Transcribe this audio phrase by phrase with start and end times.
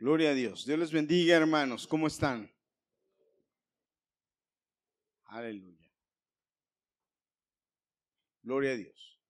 [0.00, 0.64] Gloria a Dios.
[0.64, 1.86] Dios les bendiga, hermanos.
[1.86, 2.50] ¿Cómo están?
[5.24, 5.92] Aleluya.
[8.42, 9.20] Gloria a Dios.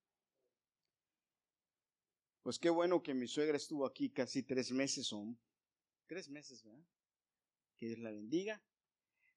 [2.45, 5.37] Pues qué bueno que mi suegra estuvo aquí casi tres meses, son
[6.07, 6.87] tres meses, ¿verdad?
[7.77, 8.63] Que Dios la bendiga.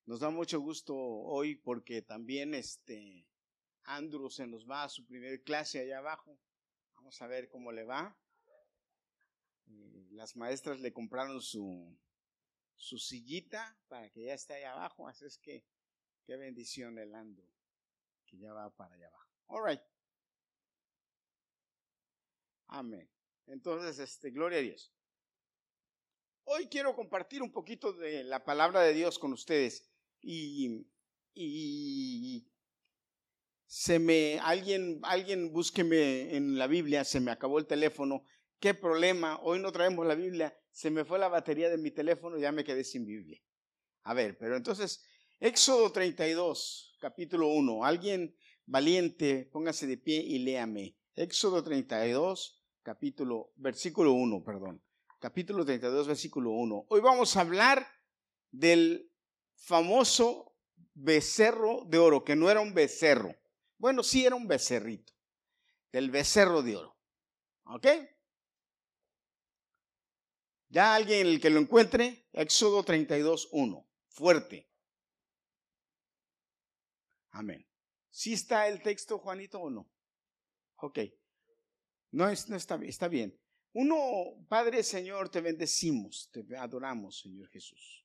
[0.05, 3.27] Nos da mucho gusto hoy porque también este
[3.85, 6.39] Andrew se nos va a su primer clase allá abajo.
[6.93, 8.15] Vamos a ver cómo le va.
[9.67, 11.97] Eh, las maestras le compraron su,
[12.75, 15.07] su sillita para que ya esté allá abajo.
[15.07, 15.65] Así es que
[16.25, 17.47] qué bendición el Andrew
[18.25, 19.29] que ya va para allá abajo.
[19.47, 19.81] All right.
[22.67, 23.09] Amén.
[23.47, 24.93] Entonces, este, gloria a Dios.
[26.45, 29.89] Hoy quiero compartir un poquito de la palabra de Dios con ustedes
[30.21, 30.85] y,
[31.33, 32.47] y
[33.73, 38.23] se me, alguien, alguien búsqueme en la Biblia, se me acabó el teléfono,
[38.63, 42.37] qué problema, hoy no traemos la Biblia, se me fue la batería de mi teléfono,
[42.37, 43.37] ya me quedé sin Biblia.
[44.03, 45.03] A ver, pero entonces,
[45.41, 48.33] Éxodo 32, capítulo 1, alguien
[48.65, 50.95] valiente, póngase de pie y léame.
[51.13, 54.81] Éxodo 32, capítulo, versículo 1, perdón.
[55.19, 56.85] Capítulo 32, versículo 1.
[56.87, 57.85] Hoy vamos a hablar
[58.49, 59.11] del
[59.55, 60.55] famoso
[60.93, 63.35] becerro de oro, que no era un becerro.
[63.77, 65.11] Bueno, sí era un becerrito,
[65.91, 66.97] del becerro de oro.
[67.65, 67.87] ¿Ok?
[70.73, 73.87] Ya alguien el que lo encuentre, Éxodo 32, 1.
[74.07, 74.67] Fuerte.
[77.29, 77.63] Amén.
[78.09, 79.87] ¿Sí está el texto, Juanito, o no?
[80.77, 80.97] Ok.
[82.09, 83.39] No, es, no está, está bien.
[83.73, 88.03] Uno, Padre Señor, te bendecimos, te adoramos, Señor Jesús.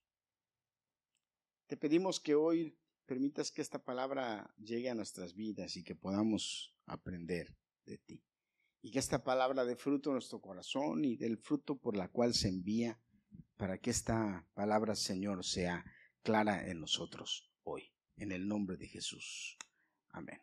[1.68, 6.76] Te pedimos que hoy permitas que esta palabra llegue a nuestras vidas y que podamos
[6.84, 8.27] aprender de ti.
[8.80, 12.34] Y que esta palabra dé fruto en nuestro corazón y del fruto por la cual
[12.34, 13.00] se envía
[13.56, 15.84] para que esta palabra, Señor, sea
[16.22, 17.92] clara en nosotros hoy.
[18.16, 19.56] En el nombre de Jesús.
[20.10, 20.40] Amén.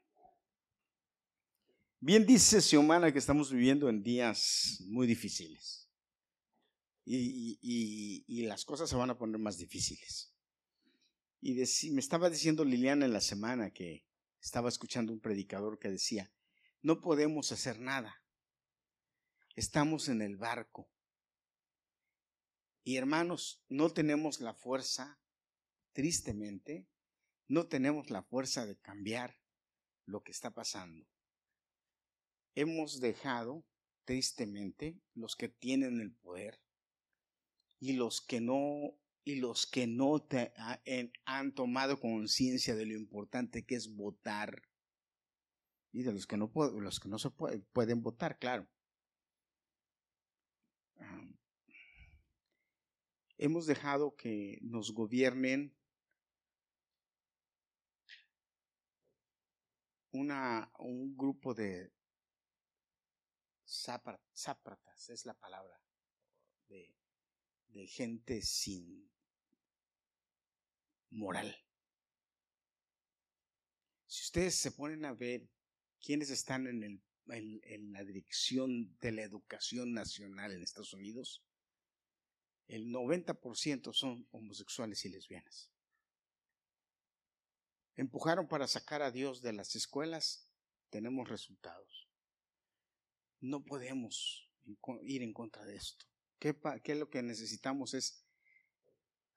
[2.00, 5.90] Bien dice Xiomara que estamos viviendo en días muy difíciles.
[7.04, 10.34] Y, las cosas se van a poner más difíciles.
[11.42, 11.56] Y
[11.92, 14.06] me estaba diciendo Liliana en la semana que
[14.42, 16.32] estaba escuchando un predicador que decía,
[16.82, 18.22] no podemos hacer nada.
[19.56, 20.90] Estamos en el barco.
[22.84, 25.18] Y hermanos, no tenemos la fuerza,
[25.94, 26.86] tristemente,
[27.48, 29.40] no tenemos la fuerza de cambiar
[30.06, 31.08] lo que está pasando.
[32.54, 33.66] Hemos dejado,
[34.04, 36.62] tristemente, los que tienen el poder
[37.80, 40.54] y los que no y los que no te,
[41.26, 44.62] han tomado conciencia de lo importante que es votar
[45.92, 48.70] y de los que no los que no se pueden votar, claro.
[53.38, 55.76] Hemos dejado que nos gobiernen
[60.12, 61.92] una, un grupo de
[63.66, 65.82] zápratas, es la palabra,
[66.68, 66.96] de,
[67.68, 69.12] de gente sin
[71.10, 71.56] moral.
[74.08, 75.50] Si ustedes se ponen a ver
[76.02, 81.44] quiénes están en, el, en, la dirección de la educación nacional en Estados Unidos,
[82.68, 85.70] el 90% son homosexuales y lesbianas
[87.96, 90.50] empujaron para sacar a Dios de las escuelas,
[90.90, 92.10] tenemos resultados.
[93.40, 94.52] No podemos
[95.04, 96.06] ir en contra de esto.
[96.40, 98.26] ¿Qué, ¿Qué, lo que necesitamos es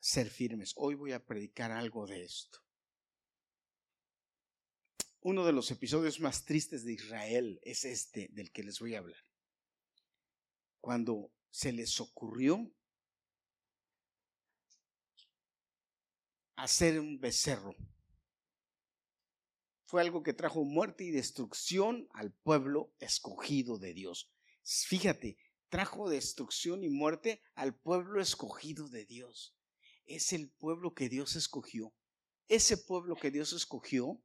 [0.01, 0.73] ser firmes?
[0.77, 2.59] Hoy voy a predicar algo de esto.
[5.21, 9.01] Uno de los episodios más tristes de Israel es este del que les voy a
[9.01, 9.23] hablar.
[10.81, 12.73] Cuando se les ocurrió
[16.59, 17.77] hacer un becerro
[19.87, 24.31] fue algo que trajo muerte y destrucción al pueblo escogido de Dios.
[24.63, 25.39] Fíjate,
[25.71, 29.57] trajo destrucción y muerte al pueblo escogido de Dios.
[30.05, 31.95] Es el pueblo que Dios escogió.
[32.49, 34.23] Ese pueblo que Dios escogió,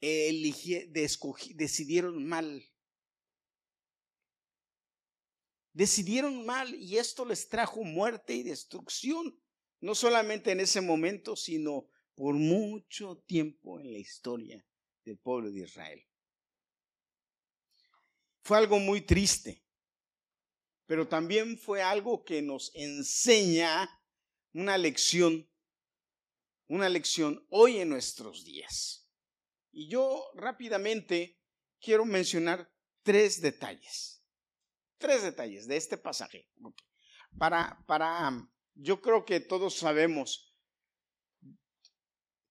[0.00, 2.64] decidieron mal.
[5.74, 9.38] Decidieron mal y esto les trajo muerte y destrucción.
[9.82, 14.64] No solamente en ese momento, sino por mucho tiempo en la historia
[15.04, 16.02] del pueblo de Israel.
[18.42, 19.64] Fue algo muy triste,
[20.86, 23.88] pero también fue algo que nos enseña
[24.52, 25.50] una lección,
[26.68, 29.08] una lección hoy en nuestros días.
[29.72, 31.40] Y yo rápidamente
[31.80, 34.22] quiero mencionar tres detalles,
[34.98, 36.48] tres detalles de este pasaje.
[37.36, 40.54] para, para, yo creo que todos sabemos,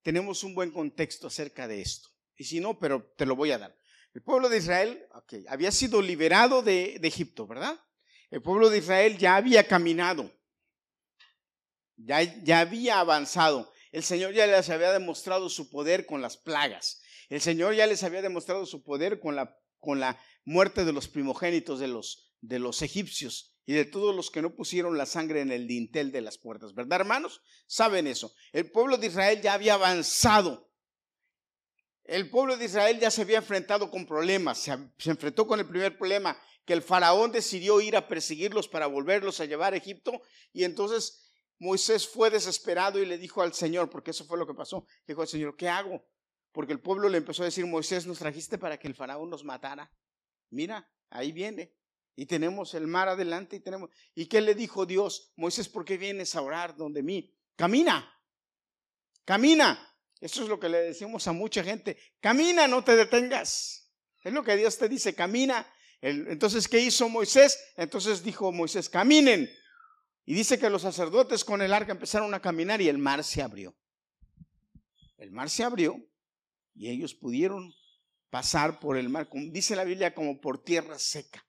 [0.03, 2.09] tenemos un buen contexto acerca de esto.
[2.35, 3.77] Y si no, pero te lo voy a dar.
[4.13, 5.07] El pueblo de Israel
[5.47, 7.79] había sido liberado de, de Egipto, ¿verdad?
[8.29, 10.31] El pueblo de Israel ya había caminado,
[11.97, 13.71] ya, ya había avanzado.
[13.91, 17.01] El Señor ya les había demostrado su poder con las plagas.
[17.29, 21.07] El Señor ya les había demostrado su poder con la, con la muerte de los
[21.07, 25.41] primogénitos de los, de los egipcios y de todos los que no pusieron la sangre
[25.41, 26.73] en el dintel de las puertas.
[26.73, 27.41] ¿Verdad, hermanos?
[27.67, 28.33] Saben eso.
[28.51, 30.69] El pueblo de Israel ya había avanzado.
[32.03, 34.57] El pueblo de Israel ya se había enfrentado con problemas.
[34.57, 34.71] Se,
[35.09, 39.45] enfrentó con el primer problema, que el faraón decidió ir a perseguirlos para volverlos a
[39.45, 40.21] llevar a Egipto.
[40.51, 44.53] Y entonces Moisés fue desesperado y le dijo al Señor, porque eso fue lo que
[44.53, 46.03] pasó, dijo al Señor, ¿qué hago?
[46.51, 49.43] Porque el pueblo le empezó a decir, Moisés, nos trajiste para que el faraón nos
[49.43, 49.93] matara.
[50.49, 51.73] Mira, ahí viene.
[52.15, 53.89] Y tenemos el mar adelante y tenemos...
[54.13, 55.31] ¿Y qué le dijo Dios?
[55.35, 57.33] Moisés, ¿por qué vienes a orar donde mí?
[57.55, 58.11] Camina,
[59.25, 59.87] camina.
[60.19, 61.97] Eso es lo que le decimos a mucha gente.
[62.19, 63.91] Camina, no te detengas.
[64.23, 65.65] Es lo que Dios te dice, camina.
[66.01, 67.59] Entonces, ¿qué hizo Moisés?
[67.75, 69.49] Entonces dijo Moisés, caminen.
[70.25, 73.41] Y dice que los sacerdotes con el arca empezaron a caminar y el mar se
[73.41, 73.75] abrió.
[75.17, 75.99] El mar se abrió
[76.73, 77.73] y ellos pudieron
[78.29, 81.45] pasar por el mar, dice la Biblia, como por tierra seca.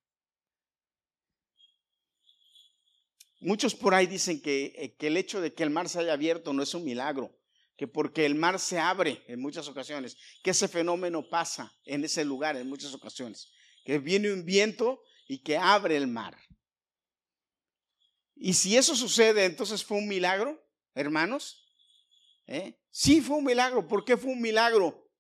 [3.43, 6.12] Muchos por ahí dicen que, eh, que, el hecho de que el mar se haya
[6.12, 7.37] abierto no es un milagro,
[7.77, 12.25] que porque el mar se abre en muchas ocasiones, que ese fenómeno pasa en ese
[12.25, 13.50] lugar en muchas ocasiones,
[13.85, 16.39] que viene un viento y que abre el mar.
[18.37, 21.69] Y si eso sucede, entonces fue un milagro, hermanos.
[22.47, 22.79] ¿Eh?
[22.93, 23.89] Sí, fue un milagro.
[23.89, 25.11] ¿Por qué fue un milagro?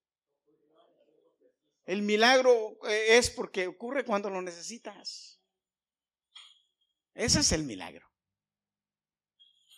[1.86, 5.40] El milagro eh, es porque ocurre cuando lo necesitas.
[7.14, 8.11] Ese es el milagro.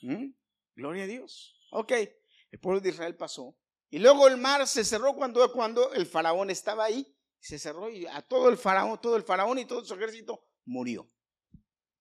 [0.05, 0.35] ¿Mm?
[0.77, 1.57] Gloria a Dios.
[1.71, 1.93] Ok,
[2.51, 3.57] el pueblo de Israel pasó.
[3.89, 7.17] Y luego el mar se cerró cuando, cuando el faraón estaba ahí.
[7.41, 11.11] Se cerró y a todo el faraón, todo el faraón y todo su ejército murió.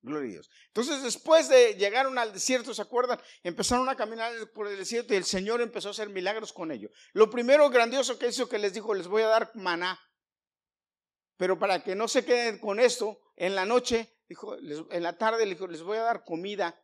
[0.01, 0.49] Gloria a Dios.
[0.67, 3.21] Entonces, después de llegaron al desierto, ¿se acuerdan?
[3.41, 6.91] Empezaron a caminar por el desierto y el Señor empezó a hacer milagros con ellos.
[7.13, 9.97] Lo primero grandioso que hizo que les dijo, les voy a dar maná.
[11.37, 15.45] Pero para que no se queden con esto, en la noche, dijo, en la tarde
[15.45, 16.82] les voy a dar comida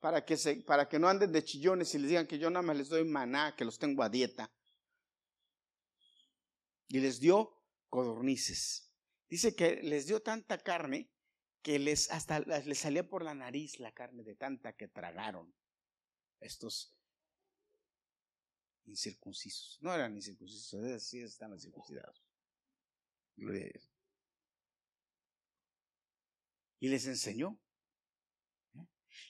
[0.00, 2.62] para que, se, para que no anden de chillones y les digan que yo nada
[2.62, 4.50] más les doy maná, que los tengo a dieta.
[6.88, 8.90] Y les dio codornices.
[9.28, 11.10] Dice que les dio tanta carne
[11.62, 15.54] que les hasta les salía por la nariz la carne de tanta que tragaron
[16.40, 16.96] estos
[18.86, 19.78] incircuncisos.
[19.82, 22.24] No eran incircuncisos, sí estaban circuncidados.
[23.36, 23.90] Gloria a Dios.
[26.80, 27.60] Y les enseñó.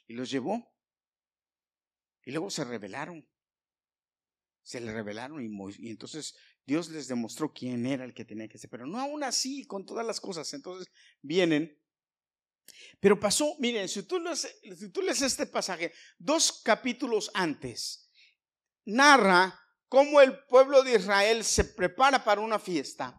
[0.07, 0.73] Y los llevó.
[2.25, 3.27] Y luego se rebelaron.
[4.63, 8.71] Se le rebelaron y, entonces Dios les demostró quién era el que tenía que ser.
[8.71, 10.53] Pero no aún así, con todas las cosas.
[10.53, 10.93] Entonces
[11.23, 11.81] vienen
[13.01, 18.11] pero pasó, miren, si tú, lees, este pasaje, dos capítulos antes,
[18.85, 19.59] narra
[19.89, 23.19] cómo el pueblo de Israel se prepara para una fiesta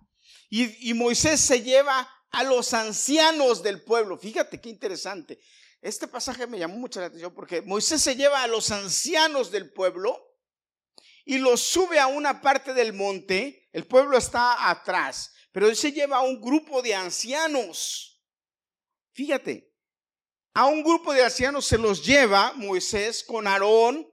[0.49, 4.17] y, y Moisés se lleva a los ancianos del pueblo.
[4.17, 5.39] Fíjate qué interesante.
[5.81, 9.73] Este pasaje me llamó mucho la atención porque Moisés se lleva a los ancianos del
[9.73, 10.37] pueblo
[11.25, 13.67] y los sube a una parte del monte.
[13.73, 18.11] El pueblo está atrás, pero él se lleva a un grupo de ancianos
[19.13, 19.71] Fíjate,
[20.53, 24.07] a un grupo de ancianos se los lleva Moisés con Aarón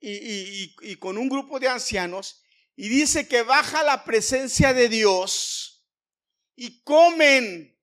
[0.00, 2.42] y, con un grupo de ancianos
[2.74, 5.86] y dice que baja la presencia de Dios
[6.56, 7.78] y comen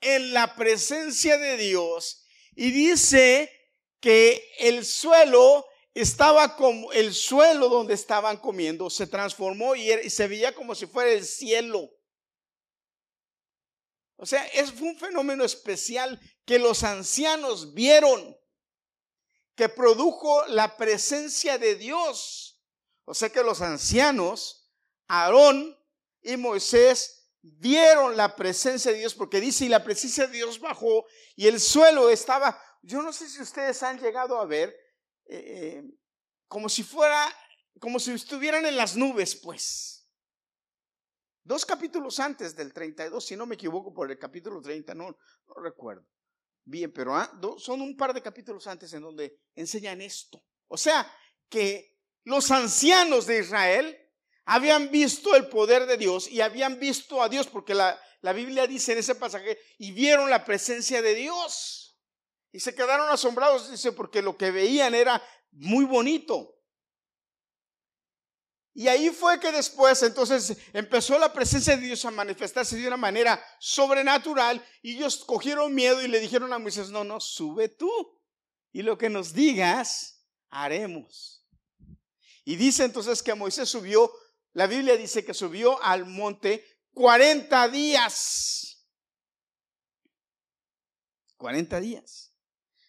[0.00, 2.24] en la presencia de Dios
[2.56, 3.52] y dice
[4.00, 10.54] que el suelo estaba como el suelo donde estaban comiendo se transformó y se veía
[10.54, 11.90] como si fuera el cielo.
[14.16, 18.36] O sea, es, fue un fenómeno especial que los ancianos vieron,
[19.54, 22.62] que produjo la presencia de Dios.
[23.04, 24.70] O sea que los ancianos,
[25.08, 25.78] Aarón
[26.22, 31.06] y Moisés, vieron la presencia de Dios, porque dice, y la presencia de Dios bajó,
[31.36, 34.70] y el suelo estaba, yo no sé si ustedes han llegado a ver,
[35.26, 35.84] eh, eh,
[36.48, 37.26] como si fuera,
[37.80, 40.08] como si estuvieran en las nubes, pues.
[41.44, 45.16] Dos capítulos antes del 32, si no me equivoco, por el capítulo 30, no,
[45.62, 46.04] recuerdo.
[46.64, 50.42] Bien, pero ah, son un par de capítulos antes en donde enseñan esto.
[50.66, 51.08] O sea,
[51.48, 53.96] que los ancianos de Israel
[54.46, 58.66] habían visto el poder de Dios y habían visto a Dios, porque la, la Biblia
[58.66, 61.98] dice en ese pasaje, y vieron la presencia de Dios.
[62.52, 66.54] Y se quedaron asombrados, dice, porque lo que veían era muy bonito.
[68.72, 72.98] Y ahí fue que después entonces empezó la presencia de Dios a manifestarse de una
[72.98, 77.90] manera sobrenatural y ellos cogieron miedo y le dijeron a Moisés, no, no, sube tú
[78.72, 81.42] y lo que nos digas, haremos.
[82.44, 84.12] Y dice entonces que Moisés subió,
[84.56, 88.88] la Biblia dice que subió al monte 40 días.
[91.36, 92.34] 40 días.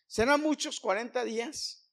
[0.07, 1.91] ¿Serán muchos 40 días?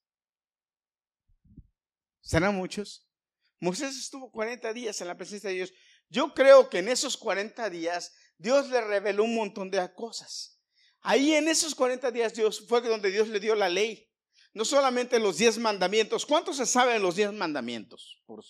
[2.21, 3.11] ¿Serán muchos?
[3.59, 5.73] Moisés estuvo 40 días en la presencia de Dios.
[6.09, 10.61] Yo creo que en esos 40 días Dios le reveló un montón de cosas.
[11.01, 14.09] Ahí en esos 40 días Dios fue donde Dios le dio la ley.
[14.53, 16.25] No solamente los 10 mandamientos.
[16.25, 18.23] ¿Cuántos se saben los 10 mandamientos?
[18.25, 18.45] Por,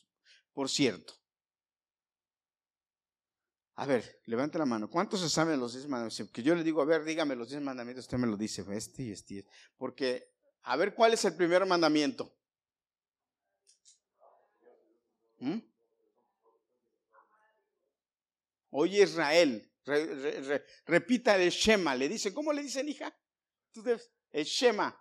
[0.54, 1.12] por cierto.
[3.76, 4.88] A ver, levante la mano.
[4.88, 6.30] ¿Cuántos se saben los 10 mandamientos?
[6.32, 8.04] Que yo le digo, a ver, dígame los 10 mandamientos.
[8.04, 9.44] Usted me lo dice, este y este.
[9.76, 10.32] Porque,
[10.62, 12.32] a ver, ¿cuál es el primer mandamiento?
[15.40, 15.58] ¿Mm?
[18.76, 19.70] Oye Israel,
[20.84, 21.94] repita el Shema.
[21.94, 23.16] Le dicen, ¿cómo le dicen, hija?
[24.32, 25.00] el Shema.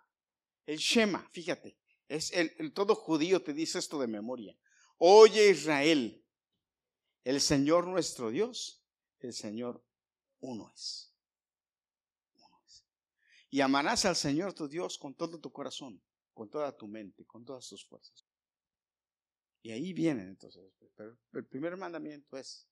[0.65, 1.77] El Shema, fíjate.
[2.07, 4.55] Es el, todo judío te dice esto de memoria.
[5.05, 6.25] Oye Israel,
[7.25, 8.81] el Señor nuestro Dios,
[9.19, 9.85] el Señor
[10.39, 11.13] uno es.
[13.49, 16.01] Y amarás al Señor tu Dios con todo tu corazón,
[16.33, 18.25] con toda tu mente, con todas tus fuerzas.
[19.61, 20.63] Y ahí viene entonces.
[21.33, 22.65] el primer mandamiento es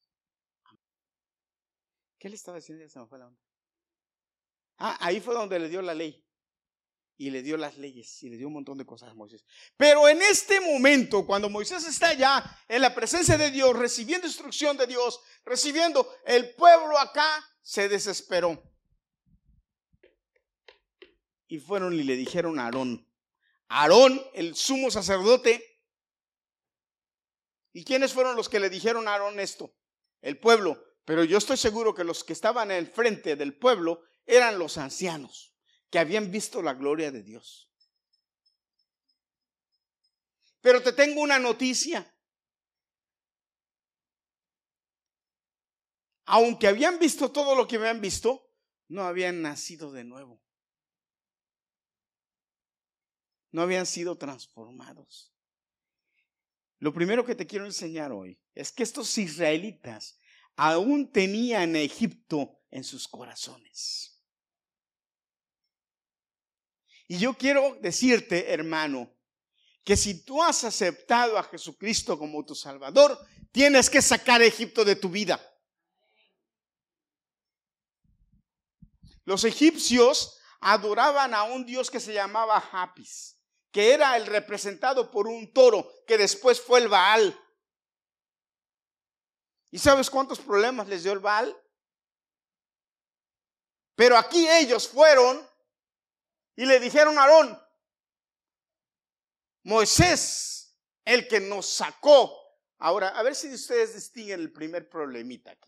[2.18, 2.88] ¿Qué le estaba diciendo?
[2.88, 3.38] Se me.
[4.78, 6.24] Ah, ahí fue donde le dio la ley.
[7.18, 9.46] Y le dio las leyes y le dio un montón de cosas a Moisés.
[9.78, 14.76] Pero en este momento, cuando Moisés está ya en la presencia de Dios, recibiendo instrucción
[14.76, 18.64] de Dios, recibiendo, el pueblo acá se desesperó.
[21.48, 23.08] Y fueron y le dijeron a Aarón,
[23.68, 25.64] Aarón, el sumo sacerdote.
[27.74, 29.76] ¿Y quiénes fueron los que le dijeron a Aarón esto?
[30.22, 30.84] El pueblo.
[31.06, 34.78] Pero yo estoy seguro que los que estaban en el frente del pueblo eran los
[34.78, 35.51] ancianos
[35.92, 37.70] que habían visto la gloria de Dios.
[40.62, 42.16] Pero te tengo una noticia.
[46.26, 48.50] Aunque habían visto todo lo que habían visto,
[48.88, 50.42] no habían nacido de nuevo.
[53.52, 55.34] No habían sido transformados.
[56.80, 60.18] Lo primero que te quiero enseñar hoy es que estos israelitas
[60.56, 64.11] aún tenían Egipto en sus corazones.
[67.12, 69.14] Y yo quiero decirte, hermano,
[69.84, 73.20] que si tú has aceptado a Jesucristo como tu Salvador,
[73.52, 75.38] tienes que sacar Egipto de tu vida.
[79.26, 83.38] Los egipcios adoraban a un dios que se llamaba Hapis,
[83.72, 87.38] que era el representado por un toro, que después fue el Baal.
[89.70, 91.54] ¿Y sabes cuántos problemas les dio el Baal?
[93.98, 95.51] Pero aquí ellos fueron
[96.62, 97.60] y le dijeron a Aarón,
[99.64, 102.38] Moisés, el que nos sacó.
[102.78, 105.68] Ahora, a ver si ustedes distinguen el primer problemita aquí.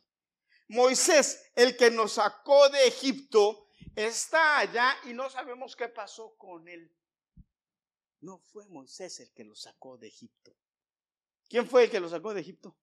[0.67, 6.67] Moisés, el que nos sacó de Egipto, está allá y no sabemos qué pasó con
[6.67, 6.95] él.
[8.19, 10.55] No fue Moisés el que lo sacó de Egipto.
[11.49, 12.77] ¿Quién fue el que lo sacó de Egipto?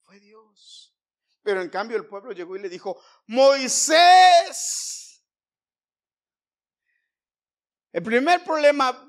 [0.00, 0.96] Fue Dios.
[1.44, 5.01] Pero en cambio el pueblo llegó y le dijo, Moisés.
[7.92, 9.06] El primer problema,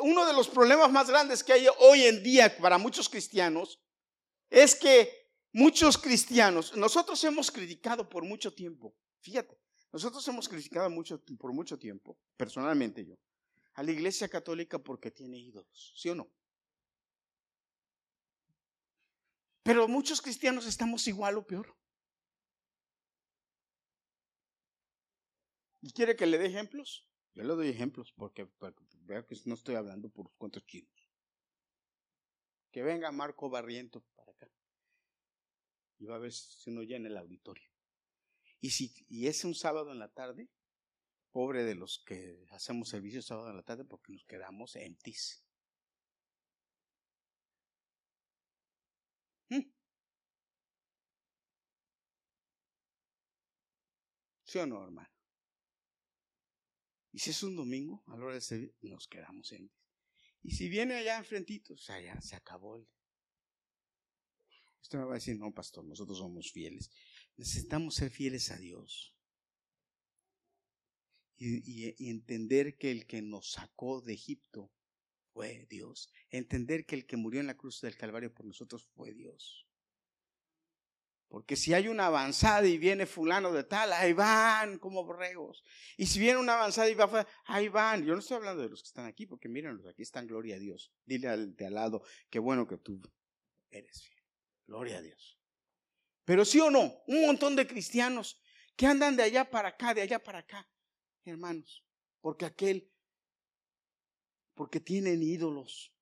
[0.00, 3.78] uno de los problemas más grandes que hay hoy en día para muchos cristianos
[4.48, 9.60] es que muchos cristianos, nosotros hemos criticado por mucho tiempo, fíjate,
[9.92, 13.18] nosotros hemos criticado mucho, por mucho tiempo, personalmente yo,
[13.74, 16.30] a la iglesia católica porque tiene ídolos, ¿sí o no?
[19.62, 21.76] Pero muchos cristianos estamos igual o peor.
[25.82, 27.06] ¿Y quiere que le dé ejemplos?
[27.36, 28.48] Yo le doy ejemplos porque,
[29.02, 30.90] veo que no estoy hablando por cuantos chinos.
[32.72, 34.50] Que venga Marco Barriento para acá.
[35.98, 37.70] Y va a ver si no llena el auditorio.
[38.62, 40.48] Y si y es un sábado en la tarde,
[41.30, 45.44] pobre de los que hacemos servicio sábado en la tarde porque nos quedamos empties.
[54.44, 55.15] ¿Sí o no, hermano?
[57.16, 59.72] Y si es un domingo, a la hora de servir, nos quedamos en.
[60.42, 62.76] Y si viene allá enfrentito, o ya se acabó.
[62.76, 62.86] El...
[64.82, 66.90] Usted me va a decir, no, pastor, nosotros somos fieles.
[67.38, 69.14] Necesitamos ser fieles a Dios.
[71.38, 74.70] y, entender que el que nos sacó de Egipto
[75.32, 76.12] fue Dios.
[76.28, 79.65] Entender que el que murió en la cruz del Calvario por nosotros fue Dios.
[81.28, 85.64] Porque si hay una avanzada y viene fulano de tal, ahí van como borregos.
[85.96, 88.04] Y si viene una avanzada y va, ahí van.
[88.04, 90.58] Yo no estoy hablando de los que están aquí, porque mírenlos, aquí están, gloria a
[90.58, 90.92] Dios.
[91.04, 93.00] Dile al de al lado, qué bueno que tú
[93.70, 94.22] eres fiel.
[94.66, 95.38] Gloria a Dios.
[96.24, 98.40] Pero sí o no, un montón de cristianos
[98.76, 100.68] que andan de allá para acá, de allá para acá
[101.30, 101.84] hermanos,
[102.20, 102.90] porque aquel,
[104.54, 105.92] porque tienen ídolos.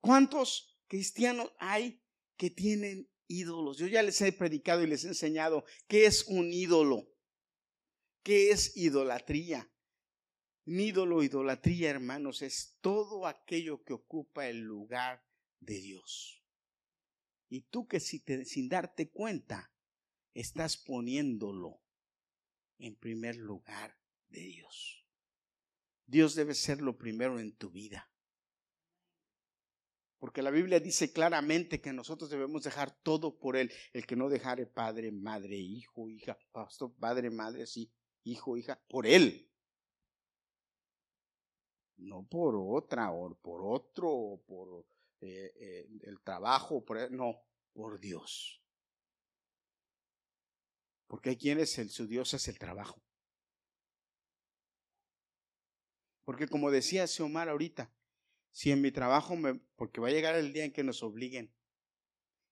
[0.00, 2.02] ¿Cuántos cristianos hay
[2.36, 3.78] que tienen ídolos?
[3.78, 7.08] Yo ya les he predicado y les he enseñado qué es un ídolo,
[8.22, 9.70] qué es idolatría.
[10.66, 15.24] Un ídolo, idolatría, hermanos, es todo aquello que ocupa el lugar
[15.60, 16.44] de Dios.
[17.48, 19.72] Y tú que si te, sin darte cuenta
[20.34, 21.82] estás poniéndolo
[22.78, 25.06] en primer lugar de Dios.
[26.06, 28.10] Dios debe ser lo primero en tu vida.
[30.20, 33.72] Porque la Biblia dice claramente que nosotros debemos dejar todo por Él.
[33.94, 37.90] El que no dejare padre, madre, hijo, hija, pastor, padre, madre, sí,
[38.24, 39.50] hijo, hija, por Él.
[41.96, 44.84] No por otra, o por otro, o por
[45.22, 47.40] eh, eh, el trabajo, por no,
[47.72, 48.62] por Dios.
[51.06, 53.00] Porque hay quienes el, su Dios es el trabajo.
[56.26, 57.90] Porque como decía Xiomar ahorita,
[58.52, 61.54] si en mi trabajo me, porque va a llegar el día en que nos obliguen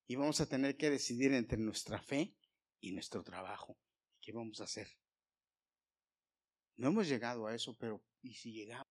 [0.07, 2.35] y vamos a tener que decidir entre nuestra fe
[2.79, 3.77] y nuestro trabajo.
[4.21, 4.87] ¿Qué vamos a hacer?
[6.77, 8.87] No hemos llegado a eso, pero ¿y si llegamos?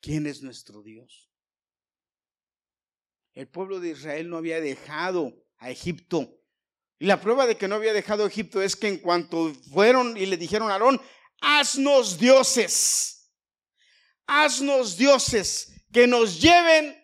[0.00, 1.30] ¿Quién es nuestro Dios?
[3.32, 6.42] El pueblo de Israel no había dejado a Egipto.
[6.98, 10.16] Y la prueba de que no había dejado a Egipto es que en cuanto fueron
[10.16, 11.00] y le dijeron a Aarón,
[11.40, 13.19] haznos dioses
[14.30, 16.96] haznos dioses que nos lleven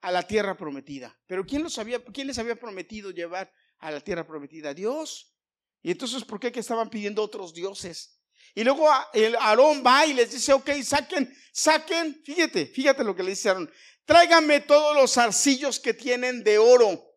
[0.00, 1.16] a la tierra prometida.
[1.28, 4.74] Pero ¿quién, los había, ¿quién les había prometido llevar a la tierra prometida?
[4.74, 5.32] Dios.
[5.80, 8.20] Y entonces, ¿por qué que estaban pidiendo otros dioses?
[8.56, 13.22] Y luego el Aarón va y les dice, ok, saquen, saquen, fíjate, fíjate lo que
[13.22, 13.72] le dice Aarón,
[14.04, 17.08] tráiganme todos los arcillos que tienen de oro.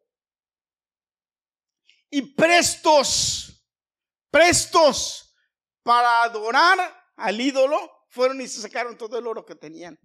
[2.12, 3.66] Y prestos,
[4.30, 5.36] prestos
[5.82, 6.78] para adorar
[7.16, 10.00] al ídolo fueron y se sacaron todo el oro que tenían.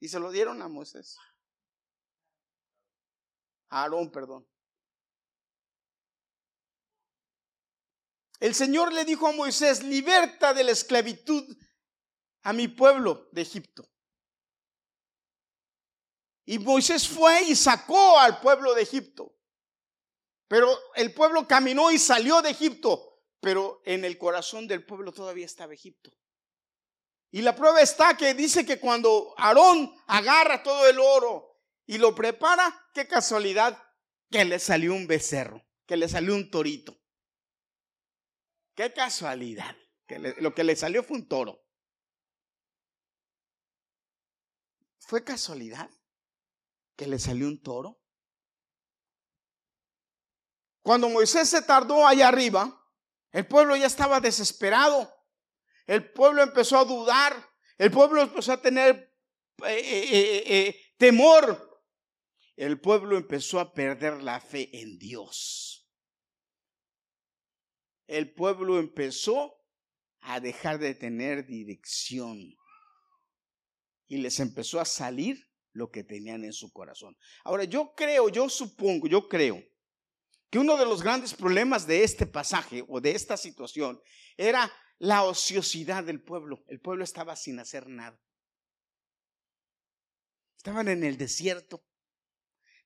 [0.00, 1.16] Y se lo dieron a Moisés.
[3.70, 4.46] A Aarón, perdón.
[8.38, 11.56] El Señor le dijo a Moisés, liberta de la esclavitud
[12.42, 13.90] a mi pueblo de Egipto.
[16.44, 19.34] Y Moisés fue y sacó al pueblo de Egipto.
[20.48, 23.07] Pero el pueblo caminó y salió de Egipto
[23.40, 26.10] pero en el corazón del pueblo todavía estaba Egipto.
[27.30, 32.14] Y la prueba está que dice que cuando Aarón agarra todo el oro y lo
[32.14, 33.82] prepara, qué casualidad
[34.30, 36.98] que le salió un becerro, que le salió un torito.
[38.74, 41.64] Qué casualidad, que lo que le salió fue un toro.
[44.98, 45.90] ¿Fue casualidad
[46.96, 47.98] que le salió un toro?
[50.82, 52.77] Cuando Moisés se tardó allá arriba,
[53.32, 55.12] el pueblo ya estaba desesperado.
[55.86, 57.34] El pueblo empezó a dudar.
[57.76, 59.14] El pueblo empezó a tener
[59.66, 61.82] eh, eh, eh, temor.
[62.56, 65.88] El pueblo empezó a perder la fe en Dios.
[68.06, 69.54] El pueblo empezó
[70.20, 72.56] a dejar de tener dirección.
[74.08, 77.16] Y les empezó a salir lo que tenían en su corazón.
[77.44, 79.62] Ahora, yo creo, yo supongo, yo creo
[80.50, 84.00] que uno de los grandes problemas de este pasaje o de esta situación
[84.36, 86.64] era la ociosidad del pueblo.
[86.68, 88.18] El pueblo estaba sin hacer nada.
[90.56, 91.84] Estaban en el desierto.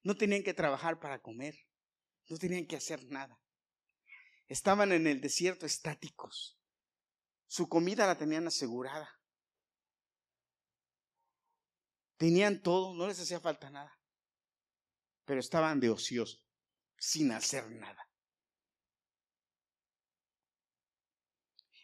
[0.02, 1.56] No tenían que trabajar para comer.
[2.28, 3.40] No tenían que hacer nada.
[4.48, 6.58] Estaban en el desierto estáticos.
[7.46, 9.08] Su comida la tenían asegurada.
[12.16, 13.98] Tenían todo, no les hacía falta nada.
[15.24, 16.41] Pero estaban de ociosos
[17.02, 18.08] sin hacer nada.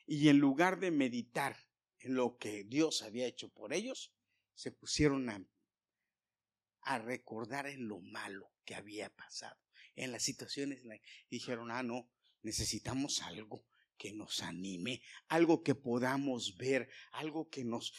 [0.07, 1.57] Y en lugar de meditar
[1.99, 4.15] en lo que Dios había hecho por ellos,
[4.55, 9.59] se pusieron a, recordar en lo malo que había pasado,
[9.97, 10.85] en las situaciones.
[11.29, 12.09] dijeron, ah, no,
[12.43, 17.93] necesitamos algo que nos anime, algo que podamos ver, algo que nos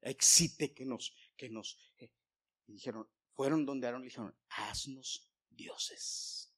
[0.00, 1.78] excite, que nos, que nos.
[2.66, 6.54] dijeron, fueron donde Aaron le dijeron, haznos dioses.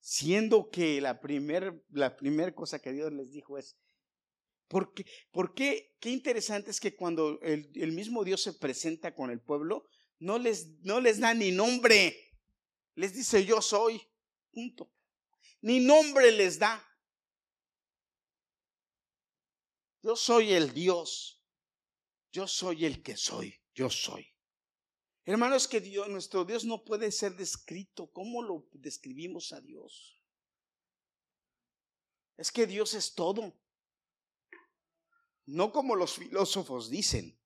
[0.00, 3.76] Siendo que la primera la primer cosa que Dios les dijo es,
[4.68, 5.96] ¿por qué, por qué?
[6.00, 9.86] qué interesante es que cuando el, el, mismo Dios se presenta con el pueblo,
[10.18, 12.16] no les, no les da ni nombre,
[12.94, 14.00] les dice yo soy,
[14.50, 14.90] punto.
[15.60, 16.84] Ni nombre les da.
[20.02, 21.44] Yo soy el Dios,
[22.30, 24.37] yo soy el que soy, yo soy.
[25.28, 28.10] Hermano, es que Dios, nuestro Dios no puede ser descrito.
[28.12, 30.18] ¿Cómo lo describimos a Dios?
[32.38, 33.52] Es que Dios es todo.
[35.44, 37.38] No como los filósofos dicen,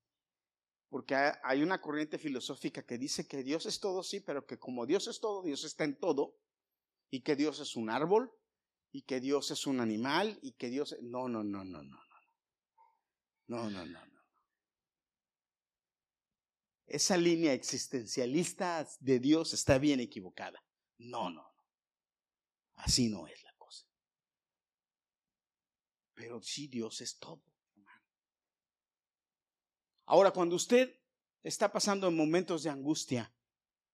[0.90, 4.86] porque hay una corriente filosófica que dice que Dios es todo, sí, pero que como
[4.86, 6.38] Dios es todo, Dios está en todo,
[7.10, 8.32] y que Dios es un árbol,
[8.92, 10.96] y que Dios es un animal, y que Dios...
[11.02, 12.20] No, no, no, no, no, no.
[13.48, 14.21] No, no, no, no
[16.86, 20.62] esa línea existencialista de Dios está bien equivocada.
[20.98, 21.64] No, no, no.
[22.74, 23.86] Así no es la cosa.
[26.14, 27.42] Pero sí, Dios es todo,
[30.04, 31.00] Ahora, cuando usted
[31.42, 33.32] está pasando en momentos de angustia,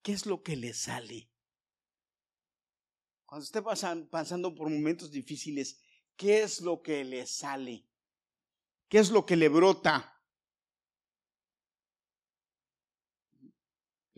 [0.03, 1.31] ¿qué es lo que le sale?
[3.25, 5.81] Cuando esté pasando por momentos difíciles,
[6.17, 7.87] ¿qué es lo que le sale?
[8.89, 10.18] ¿Qué es lo que le brota?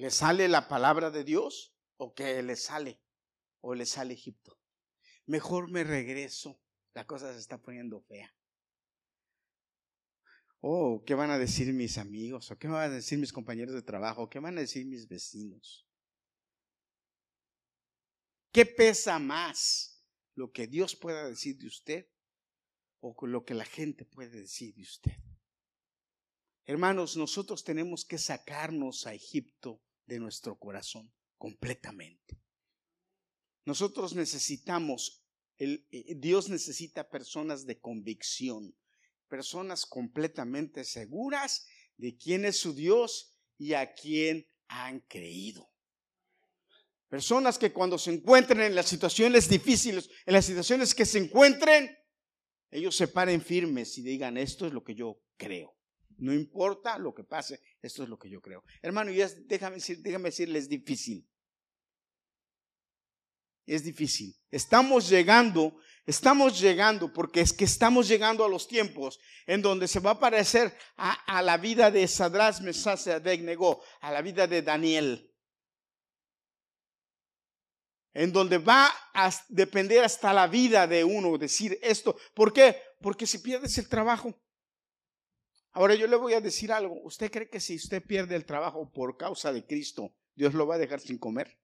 [0.01, 3.03] ¿Le sale la palabra de Dios o qué le sale?
[3.61, 4.59] ¿O le sale Egipto?
[5.27, 6.59] Mejor me regreso.
[6.95, 8.35] La cosa se está poniendo fea.
[10.61, 12.51] Oh, ¿qué van a decir mis amigos?
[12.51, 14.31] ¿O qué van a decir mis compañeros de trabajo?
[14.31, 15.87] ¿Qué van a decir mis vecinos?
[18.53, 20.03] ¿Qué pesa más?
[20.35, 22.09] ¿Lo que Dios pueda decir de usted
[23.01, 25.17] o lo que la gente puede decir de usted?
[26.65, 32.43] Hermanos, nosotros tenemos que sacarnos a Egipto de nuestro corazón completamente.
[33.65, 35.25] Nosotros necesitamos,
[35.57, 38.77] el, eh, Dios necesita personas de convicción,
[39.29, 41.65] personas completamente seguras
[41.97, 45.71] de quién es su Dios y a quién han creído.
[47.09, 51.97] Personas que cuando se encuentren en las situaciones difíciles, en las situaciones que se encuentren,
[52.71, 55.80] ellos se paren firmes y digan, esto es lo que yo creo.
[56.21, 58.63] No importa lo que pase, esto es lo que yo creo.
[58.83, 61.27] Hermano, y déjame, decir, déjame decirle, es difícil.
[63.65, 64.37] Es difícil.
[64.51, 70.01] Estamos llegando, estamos llegando, porque es que estamos llegando a los tiempos en donde se
[70.01, 73.07] va a parecer a, la vida de Sadras Mesas
[73.41, 75.27] negó a la vida de Daniel.
[78.13, 82.15] En donde va a depender hasta la vida de uno decir esto.
[82.35, 82.77] ¿Por qué?
[83.01, 84.35] Porque si pierdes el trabajo,
[85.73, 87.01] Ahora yo le voy a decir algo.
[87.03, 90.75] ¿Usted cree que si usted pierde el trabajo por causa de Cristo, Dios lo va
[90.75, 91.59] a dejar sin comer?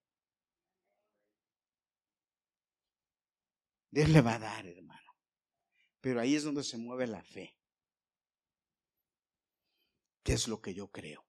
[3.91, 5.13] Dios le va a dar, hermano.
[6.01, 7.57] Pero ahí es donde se mueve la fe.
[10.23, 11.27] ¿Qué es lo que yo creo?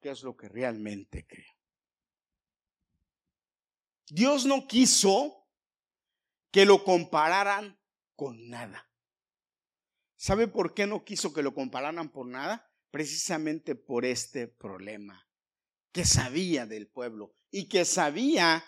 [0.00, 1.52] ¿Qué es lo que realmente creo?
[4.06, 5.46] Dios no quiso
[6.50, 7.78] que lo compararan
[8.16, 8.87] con nada.
[10.20, 12.68] ¿Sabe por qué no quiso que lo compararan por nada?
[12.90, 15.24] Precisamente por este problema
[15.92, 18.64] que sabía del pueblo y que sabía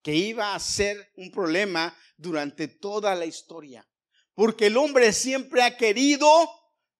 [0.00, 3.84] que iba a ser un problema durante toda la historia.
[4.32, 6.28] Porque el hombre siempre ha querido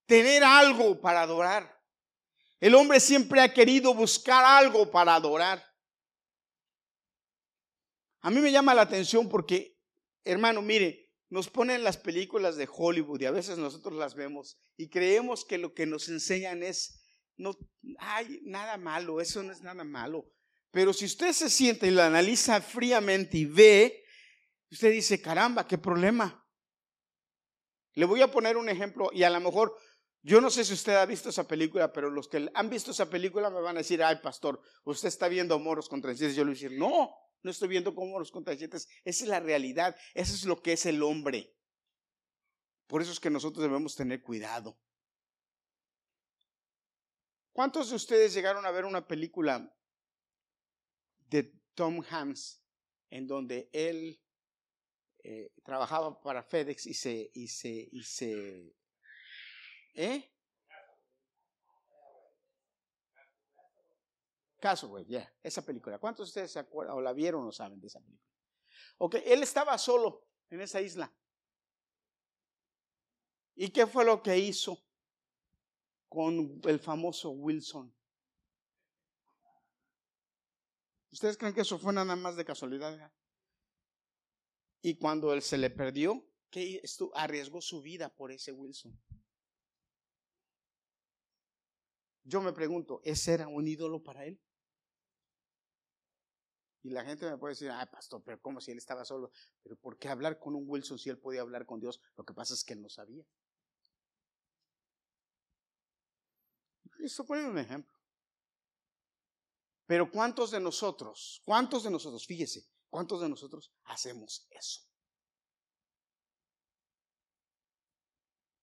[0.06, 1.80] tener algo para adorar.
[2.58, 5.64] El hombre siempre ha querido buscar algo para adorar.
[8.22, 9.78] A mí me llama la atención porque,
[10.24, 14.88] hermano, mire, nos ponen las películas de Hollywood y a veces nosotros las vemos y
[14.88, 17.02] creemos que lo que nos enseñan es,
[17.36, 17.56] no
[17.98, 20.30] hay nada malo, eso no es nada malo.
[20.70, 24.04] Pero si usted se siente y lo analiza fríamente y ve,
[24.70, 26.44] usted dice, caramba, qué problema.
[27.94, 29.76] Le voy a poner un ejemplo y a lo mejor,
[30.22, 33.08] yo no sé si usted ha visto esa película, pero los que han visto esa
[33.08, 36.50] película me van a decir, ay pastor, usted está viendo moros contra Yo le voy
[36.50, 37.10] a decir, no,
[37.46, 38.88] no estoy viendo cómo los contrayentes.
[39.04, 39.96] Esa es la realidad.
[40.14, 41.56] Eso es lo que es el hombre.
[42.88, 44.76] Por eso es que nosotros debemos tener cuidado.
[47.52, 49.72] ¿Cuántos de ustedes llegaron a ver una película
[51.28, 52.60] de Tom Hanks
[53.10, 54.20] en donde él
[55.22, 58.74] eh, trabajaba para FedEx y se, y se, y se,
[59.94, 60.35] ¿eh?
[64.74, 65.98] Güey, ya, esa película.
[65.98, 68.30] ¿Cuántos de ustedes se acuerdan o la vieron o saben de esa película?
[68.98, 71.14] Ok, él estaba solo en esa isla.
[73.54, 74.78] ¿Y qué fue lo que hizo
[76.08, 77.94] con el famoso Wilson?
[81.10, 83.12] ¿Ustedes creen que eso fue nada más de casualidad?
[84.82, 87.10] Y cuando él se le perdió, ¿qué esto?
[87.14, 88.98] arriesgó su vida por ese Wilson.
[92.24, 94.40] Yo me pregunto, ¿ese era un ídolo para él?
[96.86, 99.32] Y la gente me puede decir, ay, pastor, pero ¿cómo si él estaba solo?
[99.60, 102.00] Pero ¿por qué hablar con un Wilson si él podía hablar con Dios?
[102.16, 103.24] Lo que pasa es que él no sabía.
[107.00, 107.92] Esto pone un ejemplo.
[109.84, 114.82] Pero ¿cuántos de nosotros, cuántos de nosotros, fíjese, cuántos de nosotros hacemos eso?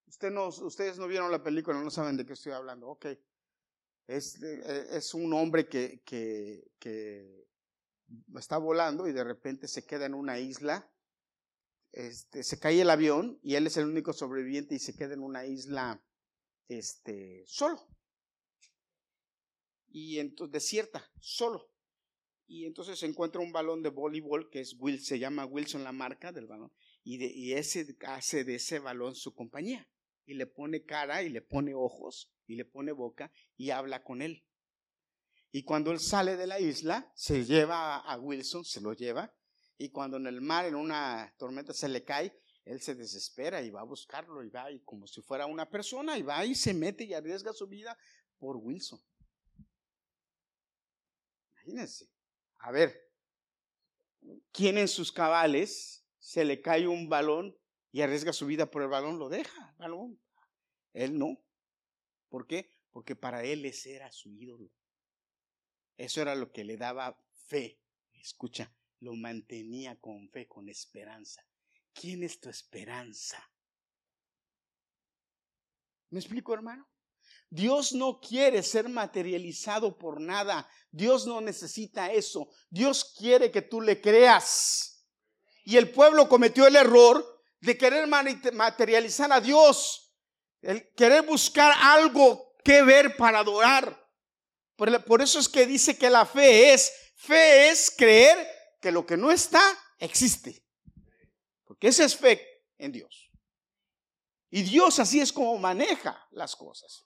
[0.07, 2.87] Usted no, ustedes no vieron la película, no saben de qué estoy hablando.
[2.87, 3.07] Ok.
[4.07, 6.71] Es, eh, un hombre que, que,
[8.37, 10.89] está volando y de repente se queda en una isla.
[11.91, 15.21] Este, se cae el avión y él es el único sobreviviente y se queda en
[15.21, 16.03] una isla
[16.67, 17.87] este, solo
[19.93, 21.69] y entonces desierta, solo.
[22.47, 25.93] Y entonces se encuentra un balón de voleibol que es Will, se llama Wilson la
[25.93, 29.87] marca del balón, y, de, y ese hace de ese balón su compañía.
[30.25, 34.21] Y le pone cara y le pone ojos y le pone boca y habla con
[34.21, 34.43] él.
[35.55, 39.31] Y cuando él sale de la isla, se lleva a Wilson, se lo lleva,
[39.77, 42.35] y cuando en el mar, en una tormenta, se le cae,
[42.65, 46.17] él se desespera y va a buscarlo y va y como si fuera una persona
[46.17, 47.95] y va y se mete y arriesga su vida
[48.39, 48.99] por Wilson.
[51.51, 52.09] Imagínense.
[52.57, 52.99] A ver,
[54.51, 57.55] ¿quién en sus cabales se le cae un balón
[57.91, 59.19] y arriesga su vida por el balón?
[59.19, 60.19] Lo deja, balón.
[60.93, 61.37] Él no.
[62.29, 62.71] ¿Por qué?
[62.89, 64.71] Porque para él ese era su ídolo.
[65.97, 67.79] Eso era lo que le daba fe.
[68.13, 71.45] Escucha, lo mantenía con fe, con esperanza.
[71.93, 73.43] ¿Quién es tu esperanza?
[76.09, 76.87] ¿Me explico, hermano?
[77.49, 80.67] Dios no quiere ser materializado por nada.
[80.89, 82.49] Dios no necesita eso.
[82.69, 85.05] Dios quiere que tú le creas.
[85.63, 87.23] Y el pueblo cometió el error
[87.61, 90.13] de querer materializar a Dios.
[90.61, 94.02] El querer buscar algo que ver para adorar.
[95.05, 98.47] Por eso es que dice que la fe es, fe es creer
[98.81, 99.61] que lo que no está
[99.97, 100.63] existe.
[101.63, 103.31] Porque esa es fe en Dios.
[104.49, 107.05] Y Dios así es como maneja las cosas.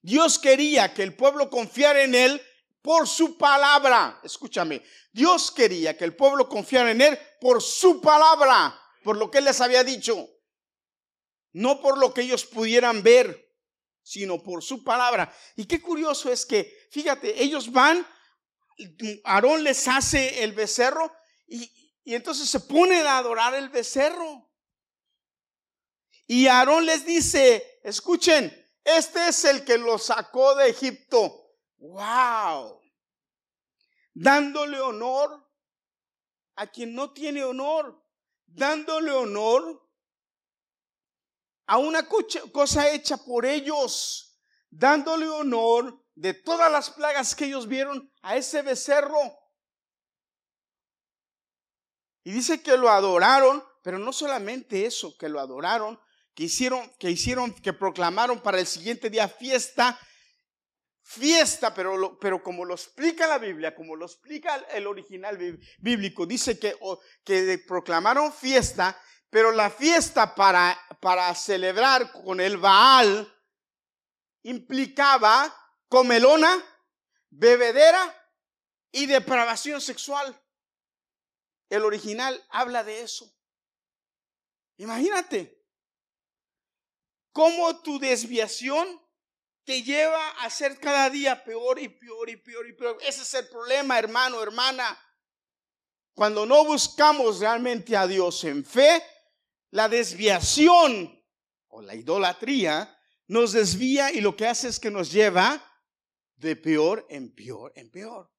[0.00, 2.42] Dios quería que el pueblo confiara en Él
[2.80, 4.20] por su palabra.
[4.22, 9.38] Escúchame, Dios quería que el pueblo confiara en Él por su palabra, por lo que
[9.38, 10.28] Él les había dicho.
[11.52, 13.43] No por lo que ellos pudieran ver,
[14.04, 15.34] sino por su palabra.
[15.56, 18.06] Y qué curioso es que, fíjate, ellos van,
[19.24, 21.12] Aarón les hace el becerro
[21.48, 21.70] y,
[22.04, 24.52] y entonces se ponen a adorar el becerro.
[26.26, 28.52] Y Aarón les dice, escuchen,
[28.84, 31.56] este es el que lo sacó de Egipto.
[31.78, 32.80] ¡Wow!
[34.12, 35.50] Dándole honor
[36.56, 38.02] a quien no tiene honor.
[38.46, 39.83] Dándole honor
[41.66, 44.38] a una cosa hecha por ellos.
[44.70, 49.18] Dándole honor de todas las plagas que ellos vieron a ese becerro.
[52.24, 56.00] Y dice que lo adoraron, pero no solamente eso, que lo adoraron,
[56.34, 59.98] que hicieron, que hicieron, que proclamaron para el siguiente día fiesta,
[61.02, 65.38] fiesta, pero, pero como lo explica la Biblia, como lo explica el original
[65.78, 66.74] bíblico, dice que,
[67.24, 68.98] que proclamaron fiesta,
[69.34, 73.36] pero la fiesta para, para celebrar con el Baal
[74.44, 75.52] implicaba
[75.88, 76.64] comelona,
[77.30, 78.30] bebedera
[78.92, 80.40] y depravación sexual.
[81.68, 83.36] El original habla de eso.
[84.76, 85.66] Imagínate,
[87.32, 88.86] cómo tu desviación
[89.64, 92.98] te lleva a ser cada día peor y peor y peor y peor.
[93.00, 94.96] Ese es el problema, hermano, hermana.
[96.14, 99.02] Cuando no buscamos realmente a Dios en fe,
[99.74, 101.20] la desviación
[101.66, 105.60] o la idolatría nos desvía y lo que hace es que nos lleva
[106.36, 108.32] de peor en peor en peor.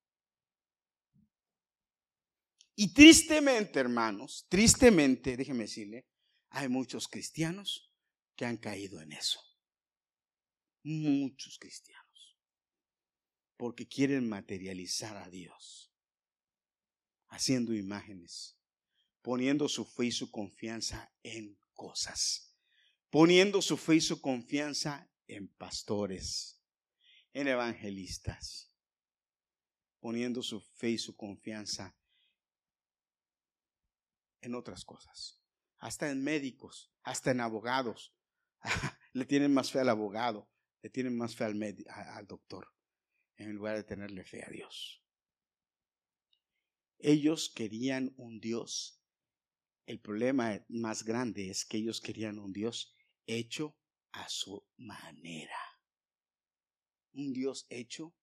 [2.78, 6.08] Y tristemente, hermanos, tristemente, déjeme decirle,
[6.52, 7.92] hay muchos cristianos
[8.38, 9.42] que han caído en eso.
[10.84, 12.38] Muchos cristianos.
[13.58, 15.92] Porque quieren materializar a Dios.
[17.28, 18.55] Haciendo imágenes.
[19.26, 22.56] Poniendo su fe y su confianza en cosas.
[23.10, 26.62] Poniendo su fe y su confianza en pastores.
[27.34, 28.72] En evangelistas.
[30.00, 31.98] Poniendo su fe y su confianza
[34.42, 35.42] en otras cosas.
[35.80, 38.14] Hasta en médicos, hasta en abogados,
[39.14, 40.52] le tienen más fe al abogado,
[40.84, 42.68] le tienen más fe al, doctor,
[43.38, 45.04] en lugar de tenerle fe a Dios.
[47.00, 49.02] Ellos querían un Dios.
[49.86, 52.96] El problema más grande es que ellos querían un Dios
[53.28, 53.78] hecho
[54.12, 55.60] a su manera.
[57.14, 58.16] Un Dios hecho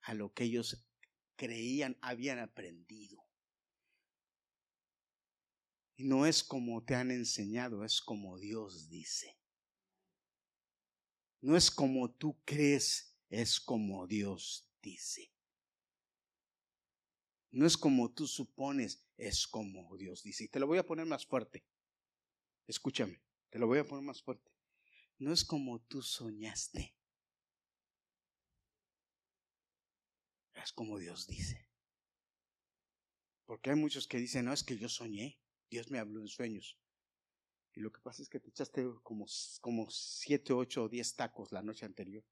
[0.00, 0.86] a lo que ellos
[1.36, 3.22] creían, habían aprendido.
[5.96, 9.38] Y no es como te han enseñado, es como Dios dice.
[11.42, 15.33] No es como tú crees, es como Dios dice.
[17.54, 20.42] No es como tú supones, es como Dios dice.
[20.42, 21.64] Y te lo voy a poner más fuerte.
[22.66, 24.50] Escúchame, te lo voy a poner más fuerte.
[25.18, 26.96] No es como tú soñaste.
[30.54, 31.70] Es como Dios dice.
[33.44, 35.38] Porque hay muchos que dicen, no, es que yo soñé.
[35.70, 36.76] Dios me habló en sueños.
[37.72, 39.26] Y lo que pasa es que te echaste como,
[39.60, 42.24] como siete, ocho o diez tacos la noche anterior.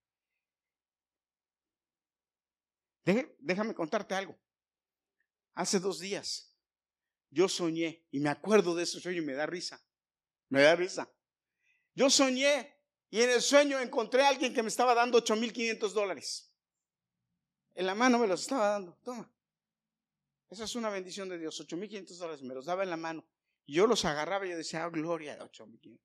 [3.04, 4.36] déjame contarte algo.
[5.54, 6.52] Hace dos días
[7.32, 9.82] yo soñé y me acuerdo de ese sueño y me da risa.
[10.50, 11.10] Me da risa.
[11.94, 12.76] Yo soñé
[13.10, 16.52] y en el sueño encontré a alguien que me estaba dando 8.500 dólares.
[17.74, 18.98] En la mano me los estaba dando.
[19.02, 19.32] Toma.
[20.50, 21.58] Esa es una bendición de Dios.
[21.58, 23.26] 8.500 dólares me los daba en la mano.
[23.66, 25.98] Yo los agarraba y yo decía, oh, gloria, 8.500.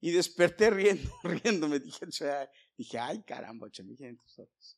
[0.00, 1.78] Y desperté riendo, riéndome.
[1.78, 2.06] Dije,
[2.76, 4.76] dije ay caramba, 8.500 dólares.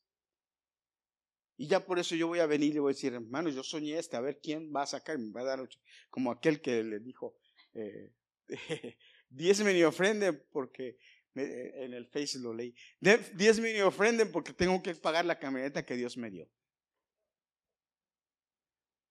[1.61, 3.99] Y ya por eso yo voy a venir y voy a decir, hermano, yo soñé
[3.99, 5.68] este, a ver quién va a sacar, me va a dar.
[6.09, 7.37] Como aquel que le dijo,
[7.75, 8.14] eh,
[9.29, 10.96] diezme y ofrenden porque
[11.35, 12.75] en el Face lo leí.
[12.99, 16.51] Diezme y ofrenden porque tengo que pagar la camioneta que Dios me dio.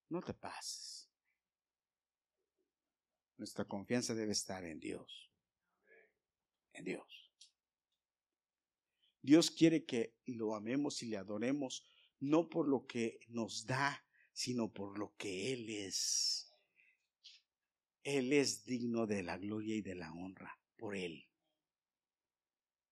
[0.09, 1.07] No te pases.
[3.37, 5.31] Nuestra confianza debe estar en Dios.
[6.73, 7.31] En Dios.
[9.21, 11.85] Dios quiere que lo amemos y le adoremos
[12.19, 16.53] no por lo que nos da, sino por lo que Él es.
[18.03, 21.27] Él es digno de la gloria y de la honra por Él.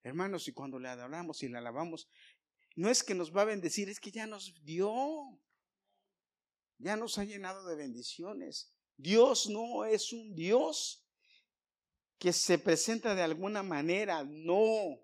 [0.04, 2.08] Hermanos, y cuando le adoramos y le alabamos,
[2.76, 5.40] no es que nos va a bendecir, es que ya nos dio.
[6.78, 8.72] Ya nos ha llenado de bendiciones.
[8.98, 11.04] Dios no es un Dios
[12.20, 15.00] que se presenta de alguna manera, no.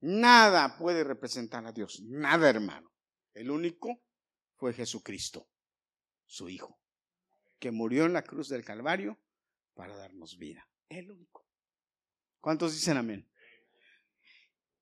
[0.00, 2.92] Nada puede representar a Dios, nada hermano.
[3.34, 4.00] El único
[4.56, 5.48] fue Jesucristo,
[6.26, 6.80] su Hijo,
[7.58, 9.18] que murió en la cruz del Calvario
[9.74, 10.68] para darnos vida.
[10.88, 11.46] El único.
[12.40, 13.28] ¿Cuántos dicen amén?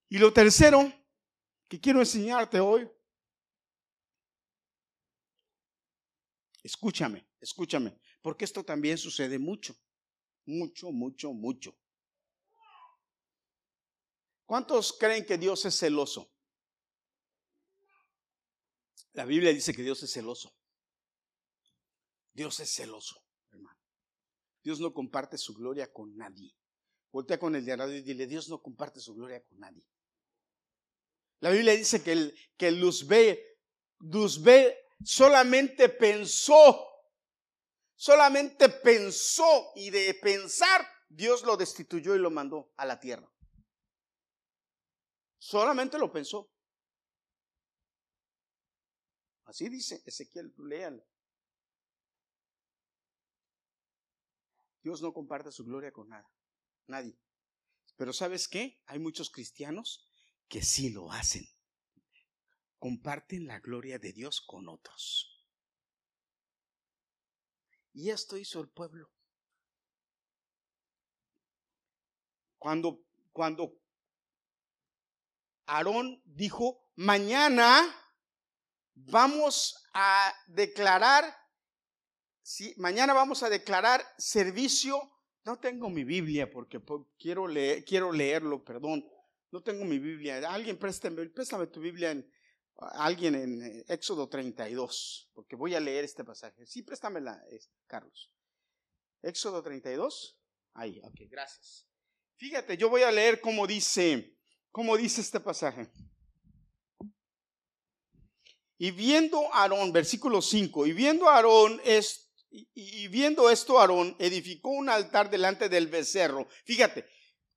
[0.09, 0.93] Y lo tercero
[1.69, 2.89] que quiero enseñarte hoy,
[6.63, 9.77] escúchame, escúchame, porque esto también sucede mucho,
[10.45, 11.77] mucho, mucho, mucho.
[14.47, 16.33] ¿Cuántos creen que Dios es celoso?
[19.13, 20.55] La Biblia dice que Dios es celoso.
[22.33, 23.17] Dios es celoso,
[23.51, 23.81] hermano.
[24.63, 26.55] Dios no comparte su gloria con nadie.
[27.11, 29.83] Voltea con el de y dile, Dios no comparte su gloria con nadie.
[31.41, 33.59] La Biblia dice que, el, que Luzbé,
[33.99, 36.87] Luzbé solamente pensó,
[37.95, 43.31] solamente pensó y de pensar Dios lo destituyó y lo mandó a la tierra.
[45.47, 46.51] Solamente lo pensó.
[49.45, 51.07] Así dice Ezequiel, léalo.
[54.83, 56.29] Dios no comparte su gloria con nada,
[56.89, 57.17] nadie.
[57.95, 58.83] Pero ¿sabes qué?
[58.87, 60.05] Hay muchos cristianos
[60.49, 61.47] que sí lo hacen.
[62.81, 65.47] Comparten la gloria de Dios con otros.
[67.93, 69.13] Y esto hizo el pueblo.
[72.59, 73.86] Cuando, cuando
[75.67, 77.85] Aarón dijo, mañana
[78.95, 81.25] vamos a declarar,
[82.43, 85.13] sí, mañana vamos a declarar servicio.
[85.45, 86.81] No tengo mi Biblia porque
[87.19, 89.05] quiero, leer, quiero leerlo, perdón.
[89.53, 90.53] No tengo mi Biblia.
[90.53, 92.29] Alguien préstame, préstame tu Biblia en,
[92.77, 96.67] alguien en eh, Éxodo 32, porque voy a leer este pasaje.
[96.67, 97.41] Sí, préstamela,
[97.87, 98.33] Carlos.
[99.23, 100.39] Éxodo 32.
[100.75, 101.89] Ahí, ok, gracias.
[102.37, 104.36] Fíjate, yo voy a leer cómo dice
[104.77, 105.91] como dice este pasaje.
[108.77, 114.91] Y viendo Aarón, versículo 5, y viendo Aarón es, y, viendo esto Aarón edificó un
[114.91, 116.47] altar delante del becerro.
[116.67, 117.09] Fíjate,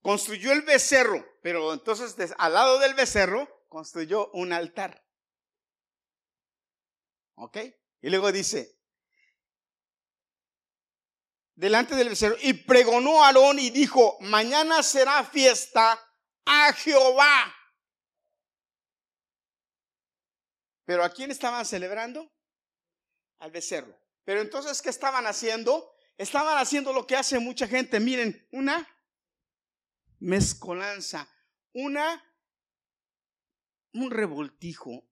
[0.02, 5.06] construyó el becerro, pero entonces al lado del becerro construyó un altar.
[7.36, 7.58] ¿Ok?
[8.02, 8.80] Y luego dice,
[11.54, 16.00] delante del becerro, y pregonó Aarón y dijo, mañana será fiesta
[16.50, 17.56] a Jehová.
[20.84, 22.32] Pero ¿a quién estaban celebrando?
[23.38, 23.96] Al becerro.
[24.24, 25.96] Pero entonces, ¿qué estaban haciendo?
[26.18, 28.00] Estaban haciendo lo que hace mucha gente.
[28.00, 28.88] Miren, una
[30.18, 31.30] mezcolanza,
[31.74, 32.26] una,
[33.94, 35.08] un revoltijo.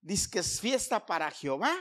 [0.00, 1.74] Dice que es fiesta para Jehová.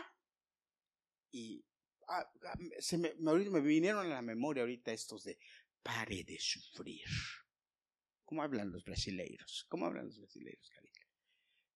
[1.32, 1.64] Y
[2.08, 5.38] ah, ah, se me, me vinieron a la memoria ahorita estos de
[5.84, 7.08] pare de sufrir.
[8.26, 9.66] ¿Cómo hablan los brasileiros?
[9.70, 10.72] ¿Cómo hablan los brasileiros,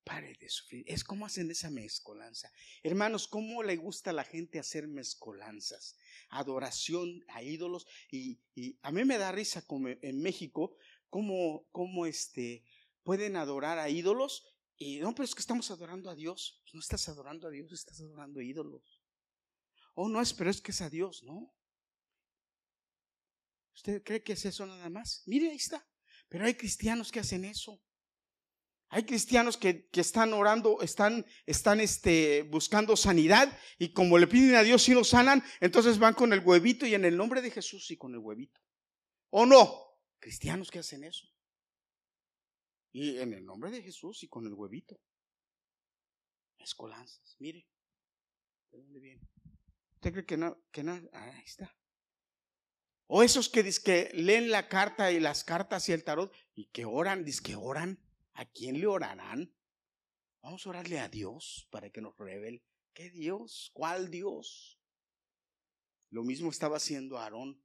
[0.04, 0.84] Pare de sufrir.
[0.88, 2.52] Es como hacen esa mezcolanza.
[2.82, 5.98] Hermanos, ¿cómo le gusta a la gente hacer mezcolanzas?
[6.30, 7.86] Adoración a ídolos.
[8.10, 8.40] Y,
[8.82, 10.76] a mí me da risa como en México,
[11.10, 12.66] cómo, cómo este,
[13.04, 14.56] pueden adorar a ídolos.
[14.78, 16.64] Y no, pero es que estamos adorando a Dios.
[16.74, 19.00] No estás adorando a Dios, estás adorando a ídolos.
[19.94, 21.54] Oh, no es, pero es que es a Dios, ¿no?
[23.76, 25.22] ¿Usted cree que es eso nada más?
[25.28, 25.88] Mire, ahí está.
[26.30, 27.82] Pero hay cristianos que hacen eso.
[28.92, 34.64] Hay cristianos que, están orando, están, están este, buscando sanidad y como le piden a
[34.64, 37.92] Dios si lo sanan, entonces van con el huevito y en el nombre de Jesús
[37.92, 38.60] y con el huevito.
[39.30, 40.00] ¿O no?
[40.20, 41.28] Cristianos que hacen eso.
[42.92, 45.00] Y en el nombre de Jesús y con el huevito.
[46.58, 47.68] Escolanzas, mire.
[48.72, 49.22] ¿De dónde viene?
[49.96, 50.64] ¿Usted cree que no?
[50.72, 50.94] Que no?
[51.14, 51.79] ahí está.
[53.12, 56.86] O esos que, que leen la carta y las cartas y el tarot y que
[56.86, 58.00] oran, dice que oran.
[58.34, 59.52] ¿A quién le orarán?
[60.44, 62.64] Vamos a orarle a Dios para que nos revele.
[62.94, 63.72] ¿Qué Dios?
[63.74, 64.80] ¿Cuál Dios?
[66.12, 67.60] Lo mismo estaba haciendo Aarón.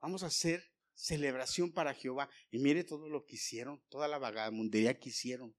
[0.00, 2.30] Vamos a hacer celebración para Jehová.
[2.52, 5.56] Y mire todo lo que hicieron, toda la vagabundería que hicieron.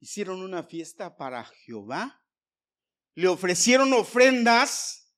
[0.00, 2.23] Hicieron una fiesta para Jehová.
[3.14, 5.12] Le ofrecieron ofrendas.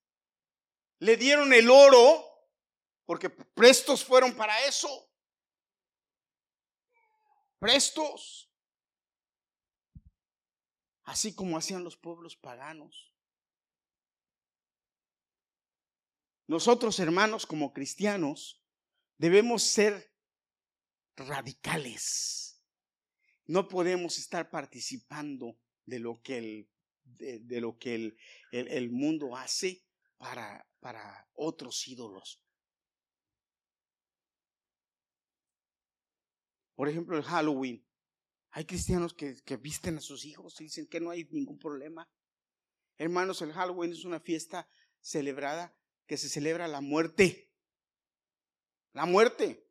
[0.99, 2.25] Le dieron el oro
[3.05, 5.11] porque prestos fueron para eso.
[7.59, 8.51] Prestos.
[11.05, 13.15] Así como hacían los pueblos paganos.
[16.49, 18.65] Nosotros, hermanos, como cristianos,
[19.17, 20.13] debemos ser
[21.17, 22.63] radicales.
[23.47, 26.71] No podemos estar participando de lo que el,
[27.07, 28.19] de, lo que el,
[28.51, 29.85] el, mundo hace
[30.19, 32.43] para, para otros ídolos.
[36.75, 37.85] Por ejemplo, el Halloween.
[38.51, 42.09] Hay cristianos que, visten a sus hijos y dicen que no hay ningún problema.
[42.97, 44.69] Hermanos, el Halloween es una fiesta
[45.01, 45.77] celebrada
[46.07, 47.51] que se celebra la muerte.
[48.93, 49.69] La muerte.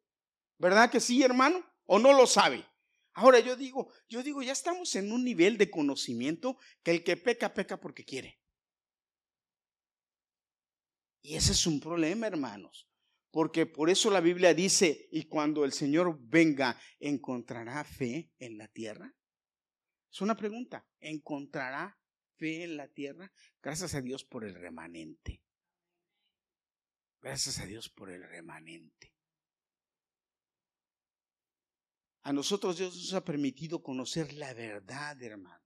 [0.57, 1.63] ¿Verdad que sí, hermano?
[1.85, 2.65] ¿O no lo sabe?
[3.15, 7.15] Ahora yo digo, yo digo, ya estamos en un nivel de conocimiento que el que
[7.15, 8.41] peca, peca porque quiere.
[11.21, 12.89] Y ese es un problema, hermanos.
[13.31, 18.67] Porque por eso la Biblia dice, y cuando el Señor venga, ¿encontrará fe en la
[18.67, 19.13] tierra?
[20.11, 20.85] Es una pregunta.
[20.99, 21.97] ¿Encontrará
[22.35, 23.31] fe en la tierra?
[23.61, 25.41] Gracias a Dios por el remanente.
[27.21, 29.14] Gracias a Dios por el remanente.
[32.25, 35.61] A nosotros Dios nos ha permitido conocer la verdad, hermanos.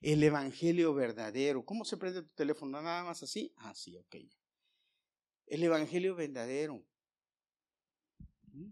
[0.00, 1.62] El evangelio verdadero.
[1.62, 2.80] ¿Cómo se prende tu teléfono?
[2.80, 3.52] Nada más así.
[3.58, 4.16] Ah, sí, ok.
[5.46, 6.82] El Evangelio verdadero.
[8.52, 8.70] ¿Mm?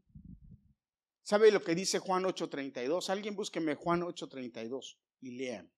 [1.23, 3.11] ¿Sabe lo que dice Juan 8:32?
[3.11, 5.71] Alguien búsqueme Juan 8:32 y lean.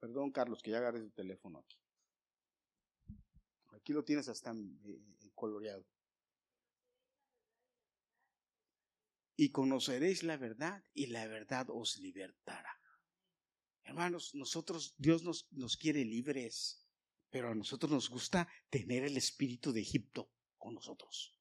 [0.00, 1.78] Perdón, Carlos, que ya agarré tu teléfono aquí.
[3.72, 5.86] Aquí lo tienes hasta eh, coloreado.
[9.36, 12.78] Y conoceréis la verdad y la verdad os libertará.
[13.82, 16.86] Hermanos, nosotros, Dios nos, nos quiere libres.
[17.30, 21.36] Pero a nosotros nos gusta tener el espíritu de Egipto con nosotros.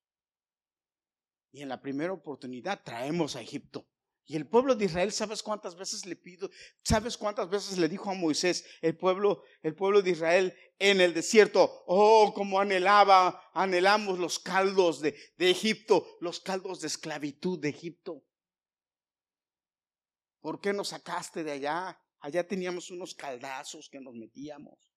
[1.52, 3.88] Y en la primera oportunidad traemos a Egipto.
[4.26, 6.50] Y el pueblo de Israel, ¿sabes cuántas veces le pido?
[6.84, 11.14] ¿Sabes cuántas veces le dijo a Moisés el pueblo, el pueblo de Israel en el
[11.14, 11.84] desierto?
[11.88, 18.24] Oh, como anhelaba, anhelamos los caldos de, de Egipto, los caldos de esclavitud de Egipto.
[20.40, 22.00] ¿Por qué nos sacaste de allá?
[22.20, 24.93] Allá teníamos unos caldazos que nos metíamos.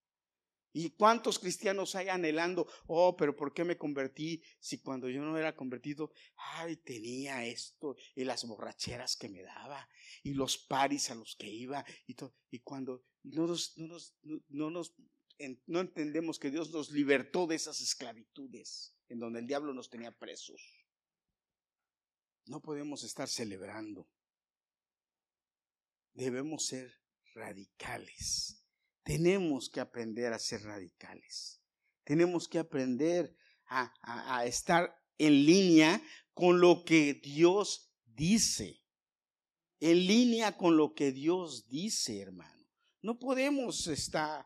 [0.78, 2.66] ¿Y cuántos cristianos hay anhelando?
[2.86, 7.96] Oh, pero ¿por qué me convertí si cuando yo no era convertido, ay, tenía esto
[8.14, 9.88] y las borracheras que me daba
[10.22, 12.34] y los paris a los que iba y todo?
[12.50, 14.94] Y cuando no nos, no nos, no nos
[15.64, 20.12] no entendemos que Dios nos libertó de esas esclavitudes en donde el diablo nos tenía
[20.12, 20.60] presos.
[22.44, 24.10] No podemos estar celebrando.
[26.12, 26.92] Debemos ser
[27.32, 28.65] radicales
[29.06, 31.62] tenemos que aprender a ser radicales.
[32.02, 33.36] Tenemos que aprender
[33.68, 36.02] a, estar en línea
[36.34, 38.82] con lo que Dios dice,
[39.78, 42.66] en línea con lo que Dios dice, hermano.
[43.00, 44.44] No podemos estar,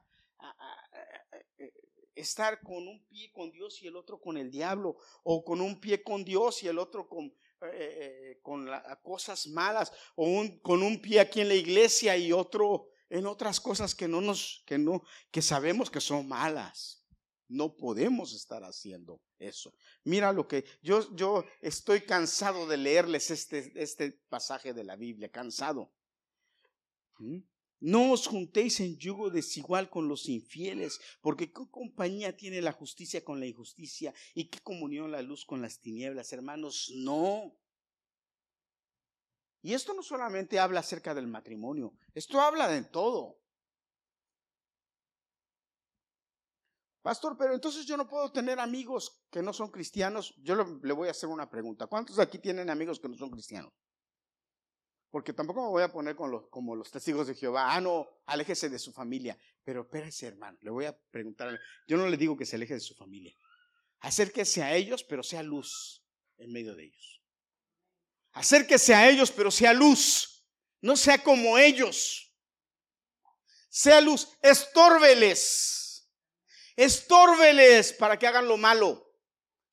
[2.15, 5.81] estar con un pie con Dios y el otro con el diablo, o con un
[5.81, 8.69] pie con Dios y el otro con, eh, eh, con
[9.03, 13.95] cosas malas, o con un pie aquí en la iglesia y otro en otras cosas
[13.95, 17.05] que no nos, que no, que sabemos que son malas.
[17.49, 19.75] No podemos estar haciendo eso.
[20.05, 25.31] Mira lo que yo, yo estoy cansado de leerles este, este pasaje de la Biblia,
[25.31, 25.93] cansado.
[27.19, 27.41] ¿Mm?
[27.81, 33.25] No os juntéis en yugo desigual con los infieles, porque qué compañía tiene la justicia
[33.25, 36.93] con la injusticia y qué comunión la luz con las tinieblas, hermanos.
[36.95, 37.57] No.
[39.63, 43.41] Y esto no solamente habla acerca del matrimonio, esto habla de todo.
[47.03, 50.35] Pastor, pero entonces yo no puedo tener amigos que no son cristianos.
[50.43, 51.87] Yo le, voy a hacer una pregunta.
[51.87, 53.73] ¿Cuántos de aquí tienen amigos que no son cristianos?
[55.11, 57.75] Porque tampoco me voy a poner como los testigos de Jehová.
[57.75, 59.37] Ah, no, aléjese de su familia.
[59.65, 61.59] Pero espérese, hermano, le voy a preguntar.
[61.89, 63.35] Yo no le digo que se aleje de su familia.
[64.01, 66.05] Acérquese a ellos, pero sea luz
[66.37, 67.20] en medio de ellos.
[68.33, 70.47] Acérquese a ellos, pero sea luz.
[70.81, 72.35] No sea como ellos.
[73.69, 74.29] Sea luz.
[74.43, 76.11] Estórbeles.
[76.77, 79.07] Estórbeles para que hagan lo malo.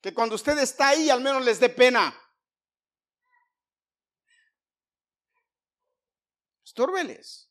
[0.00, 2.14] Que cuando usted está ahí, al menos les dé pena.
[6.64, 7.50] Estórbeles.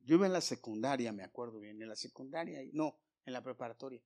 [0.00, 4.00] Yo iba en la secundaria, me acuerdo bien, en la secundaria, no, en la preparatoria.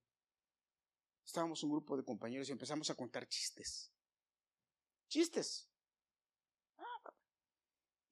[1.24, 3.92] Estábamos un grupo de compañeros y empezamos a contar chistes.
[5.11, 5.68] Chistes.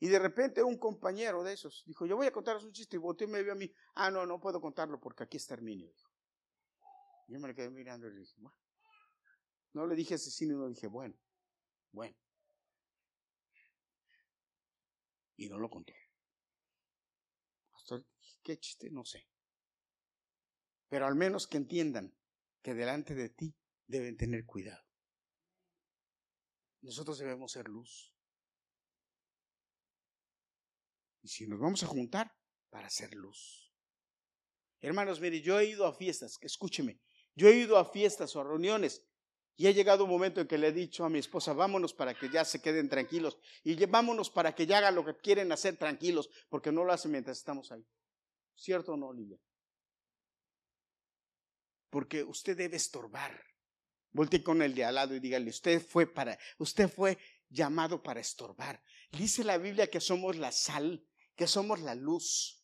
[0.01, 2.99] Y de repente un compañero de esos dijo, yo voy a contaros un chiste y
[2.99, 3.73] volteó y me vio a mí.
[3.95, 5.89] Ah, no, no puedo contarlo porque aquí está Herminio.
[5.89, 6.11] Dijo.
[7.29, 8.57] Yo me quedé mirando y le dije, bueno.
[9.73, 11.15] No le dije asesino, no dije, bueno,
[11.93, 12.17] bueno.
[15.37, 15.93] Y no lo contó.
[18.43, 18.91] ¿Qué chiste?
[18.91, 19.29] No sé.
[20.89, 22.15] Pero al menos que entiendan
[22.63, 23.55] que delante de ti
[23.87, 24.88] deben tener cuidado.
[26.89, 28.15] Nosotros debemos ser luz.
[31.21, 32.35] Y si nos vamos a juntar,
[32.71, 33.75] para ser luz.
[34.81, 36.99] Hermanos, mire, yo he ido a fiestas, escúcheme,
[37.35, 39.07] yo he ido a fiestas o a reuniones
[39.55, 42.15] y ha llegado un momento en que le he dicho a mi esposa, vámonos para
[42.15, 45.77] que ya se queden tranquilos y vámonos para que ya hagan lo que quieren hacer
[45.77, 47.87] tranquilos, porque no lo hacen mientras estamos ahí.
[48.55, 49.39] ¿Cierto o no, Lidia?
[51.91, 53.48] Porque usted debe estorbar.
[54.13, 57.19] Voltee con el de al lado y dígale, usted fue para, usted fue
[57.51, 58.83] llamado para estorbar.
[59.13, 61.05] Dice la Biblia que somos la sal,
[61.37, 62.63] que somos la luz.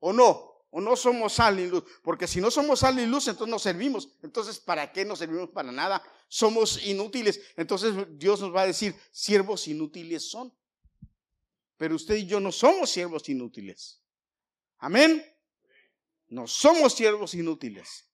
[0.00, 0.58] ¿O no?
[0.70, 1.84] ¿O no somos sal ni luz?
[2.02, 4.16] Porque si no somos sal ni luz, entonces no servimos.
[4.22, 6.02] Entonces, ¿para qué no servimos para nada?
[6.28, 7.40] Somos inútiles.
[7.56, 10.54] Entonces Dios nos va a decir, siervos inútiles son.
[11.76, 14.02] Pero usted y yo no somos siervos inútiles.
[14.78, 15.24] Amén.
[16.26, 18.07] No somos siervos inútiles.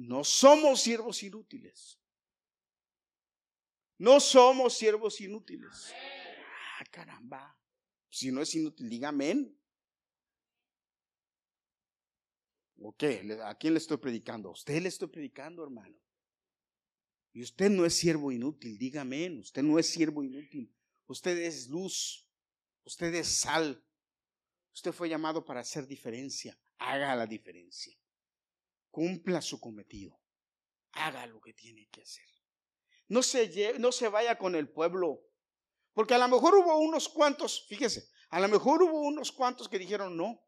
[0.00, 2.00] No somos siervos inútiles.
[3.98, 5.92] No somos siervos inútiles.
[6.78, 7.54] Ah, caramba.
[8.08, 9.54] Si no es inútil, diga amén.
[12.78, 13.38] ¿O qué?
[13.44, 14.48] ¿A quién le estoy predicando?
[14.48, 16.00] A usted le estoy predicando, hermano.
[17.34, 19.40] Y usted no es siervo inútil, diga amén.
[19.40, 20.74] Usted no es siervo inútil.
[21.08, 22.26] Usted es luz.
[22.84, 23.84] Usted es sal.
[24.72, 26.58] Usted fue llamado para hacer diferencia.
[26.78, 27.99] Haga la diferencia
[28.90, 30.20] cumpla su cometido.
[30.92, 32.24] Haga lo que tiene que hacer.
[33.08, 35.22] No se, no se vaya con el pueblo.
[35.92, 39.78] Porque a lo mejor hubo unos cuantos, fíjese, a lo mejor hubo unos cuantos que
[39.78, 40.40] dijeron no,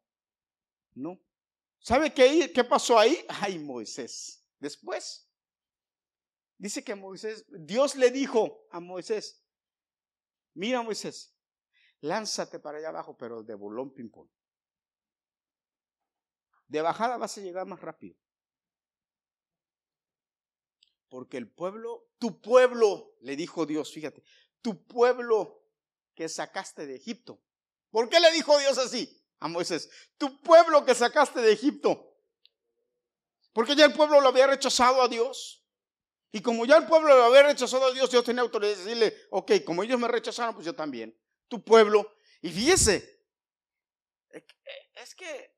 [0.93, 1.19] no.
[1.79, 3.25] ¿Sabe qué, qué pasó ahí?
[3.41, 4.45] Ay, Moisés.
[4.59, 5.29] Después,
[6.57, 9.43] dice que Moisés, Dios le dijo a Moisés,
[10.53, 11.35] mira Moisés,
[11.99, 14.29] lánzate para allá abajo, pero de bolón ping pong.
[16.67, 18.17] De bajada vas a llegar más rápido.
[21.13, 24.23] Porque el pueblo, tu pueblo, le dijo Dios, fíjate,
[24.63, 25.63] tu pueblo
[26.15, 27.39] que sacaste de Egipto.
[27.91, 29.91] ¿Por qué le dijo Dios así a Moisés?
[30.17, 32.17] Tu pueblo que sacaste de Egipto.
[33.53, 35.63] Porque ya el pueblo lo había rechazado a Dios.
[36.31, 39.15] Y como ya el pueblo lo había rechazado a Dios, Dios tenía autoridad de decirle,
[39.29, 41.15] ok, como ellos me rechazaron, pues yo también.
[41.47, 42.11] Tu pueblo.
[42.41, 43.23] Y fíjese,
[44.31, 45.55] es que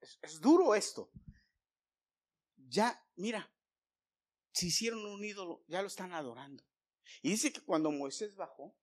[0.00, 1.12] es, es duro esto.
[2.56, 3.53] Ya, mira,
[4.54, 6.64] se hicieron un ídolo, ya lo están adorando.
[7.22, 8.74] Y dice que cuando Moisés bajó,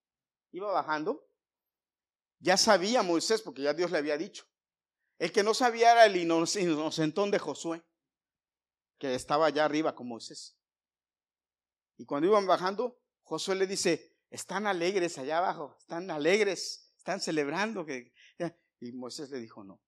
[0.51, 1.26] iba bajando,
[2.39, 4.45] ya sabía Moisés, porque ya Dios le había dicho.
[5.17, 7.84] El que no sabía era el inocentón de Josué,
[8.97, 10.57] que estaba allá arriba con Moisés.
[11.97, 17.86] Y cuando iban bajando, Josué le dice, están alegres allá abajo, están alegres, están celebrando.
[17.86, 18.11] Que...
[18.82, 19.82] Y Moisés le dijo, no.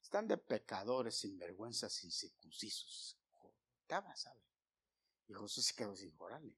[0.00, 3.18] Están de pecadores, sinvergüenzas, incircuncisos.
[5.26, 6.54] Y Josué se quedó sin órale.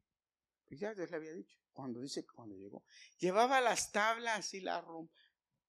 [0.66, 2.84] Pues ya Dios le había dicho, cuando dice que cuando llegó,
[3.18, 5.10] llevaba las tablas y la romp.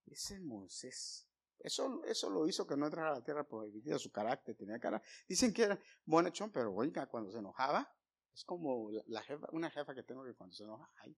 [0.05, 1.28] Ese Moisés.
[1.59, 5.01] Eso, eso lo hizo que no entrara a la tierra prohibida, su carácter tenía cara.
[5.28, 7.91] Dicen que era bonachón, pero oiga, cuando se enojaba,
[8.34, 11.18] es como la jefa, una jefa que tengo que cuando se enoja, ay,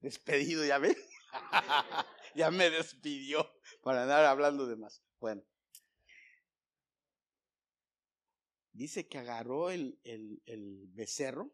[0.00, 0.96] despedido, ya ve,
[2.34, 3.48] ya me despidió
[3.82, 5.02] para andar hablando de más.
[5.20, 5.42] Bueno,
[8.72, 11.52] dice que agarró el, el, becerro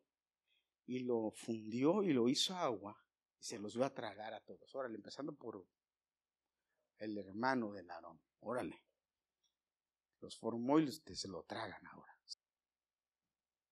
[0.87, 2.97] y lo fundió y lo hizo agua
[3.39, 4.75] y se los dio a tragar a todos.
[4.75, 5.67] Órale, empezando por
[6.99, 8.21] el hermano de Aarón.
[8.41, 8.83] Órale.
[10.21, 12.19] Los formó y se lo tragan ahora.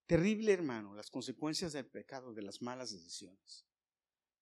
[0.06, 3.66] Terrible, hermano, las consecuencias del pecado, de las malas decisiones.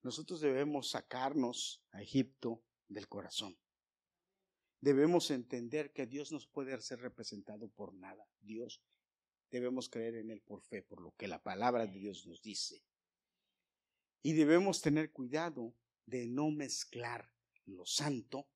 [0.03, 3.59] Nosotros debemos sacarnos a Egipto del corazón.
[4.83, 8.29] Debemos entender que Dios nos puede ser representado por nada.
[8.41, 8.83] Dios
[9.55, 12.83] debemos creer en Él por fe, por lo que la palabra de Dios nos dice.
[14.21, 15.77] Y debemos tener cuidado
[16.07, 17.31] de no mezclar
[17.67, 18.49] lo santo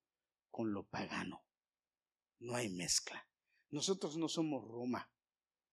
[0.50, 1.44] con lo pagano.
[2.40, 3.24] No hay mezcla.
[3.70, 5.08] Nosotros no somos Roma.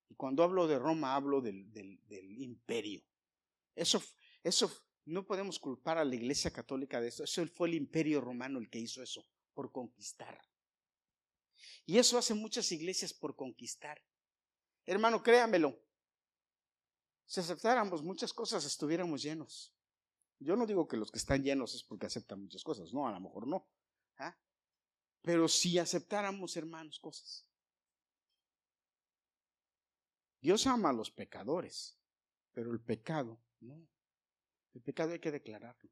[0.10, 3.04] Y cuando hablo de Roma hablo del, del, imperio.
[3.74, 4.04] Eso,
[4.44, 4.72] eso
[5.06, 7.24] no podemos culpar a la Iglesia Católica de eso.
[7.24, 10.40] Eso fue el imperio romano el que hizo eso, por conquistar.
[11.88, 14.00] Y eso hace muchas iglesias por conquistar.
[14.86, 15.80] Hermano, créamelo.
[17.26, 19.74] Si aceptáramos muchas cosas, estuviéramos llenos.
[20.40, 23.12] Yo no digo que los que están llenos es porque aceptan muchas cosas, no, a
[23.12, 23.68] lo mejor no.
[24.18, 24.38] ¿ah?
[25.22, 27.48] Pero si aceptáramos, hermanos, cosas.
[30.40, 31.98] Dios ama a los pecadores,
[32.52, 33.88] pero el pecado, no.
[34.74, 35.90] El pecado hay que declararlo.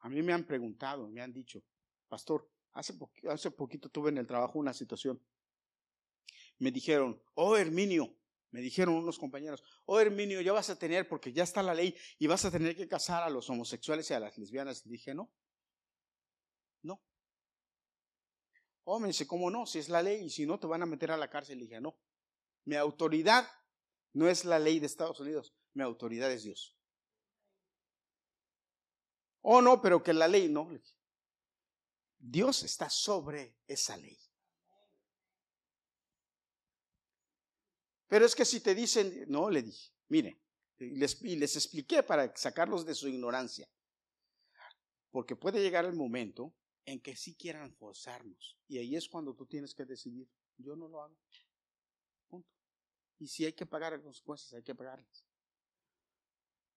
[0.00, 1.64] A mí me han preguntado, me han dicho,
[2.06, 2.96] pastor, hace,
[3.28, 5.20] hace poquito tuve en el trabajo una situación
[6.58, 8.16] me dijeron, oh Herminio,
[8.50, 11.94] me dijeron unos compañeros, oh Herminio, ya vas a tener, porque ya está la ley,
[12.18, 14.84] y vas a tener que casar a los homosexuales y a las lesbianas.
[14.86, 15.30] Y dije, no,
[16.82, 17.02] no.
[18.84, 19.66] Oh, me dice, ¿cómo no?
[19.66, 21.58] Si es la ley, y si no, te van a meter a la cárcel.
[21.58, 21.98] Y dije, no.
[22.64, 23.46] Mi autoridad
[24.12, 26.76] no es la ley de Estados Unidos, mi autoridad es Dios.
[29.42, 30.68] Oh, no, pero que la ley no.
[32.18, 34.18] Dios está sobre esa ley.
[38.08, 40.40] Pero es que si te dicen, no, le dije, mire,
[40.78, 43.68] y les expliqué para sacarlos de su ignorancia.
[45.10, 46.54] Porque puede llegar el momento
[46.84, 48.58] en que sí quieran forzarnos.
[48.68, 51.16] Y ahí es cuando tú tienes que decidir, yo no lo hago.
[52.28, 52.48] Punto.
[53.18, 55.24] Y si hay que pagar las consecuencias, hay que pagarlas.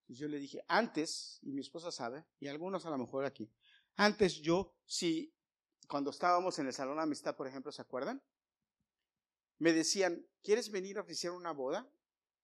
[0.08, 3.52] Y yo le dije, antes, y mi esposa sabe, y algunos a lo mejor aquí,
[3.96, 5.36] antes yo, si
[5.88, 8.24] cuando estábamos en el salón de amistad, por ejemplo, ¿se acuerdan?
[9.60, 11.88] Me decían, ¿quieres venir a oficiar una boda?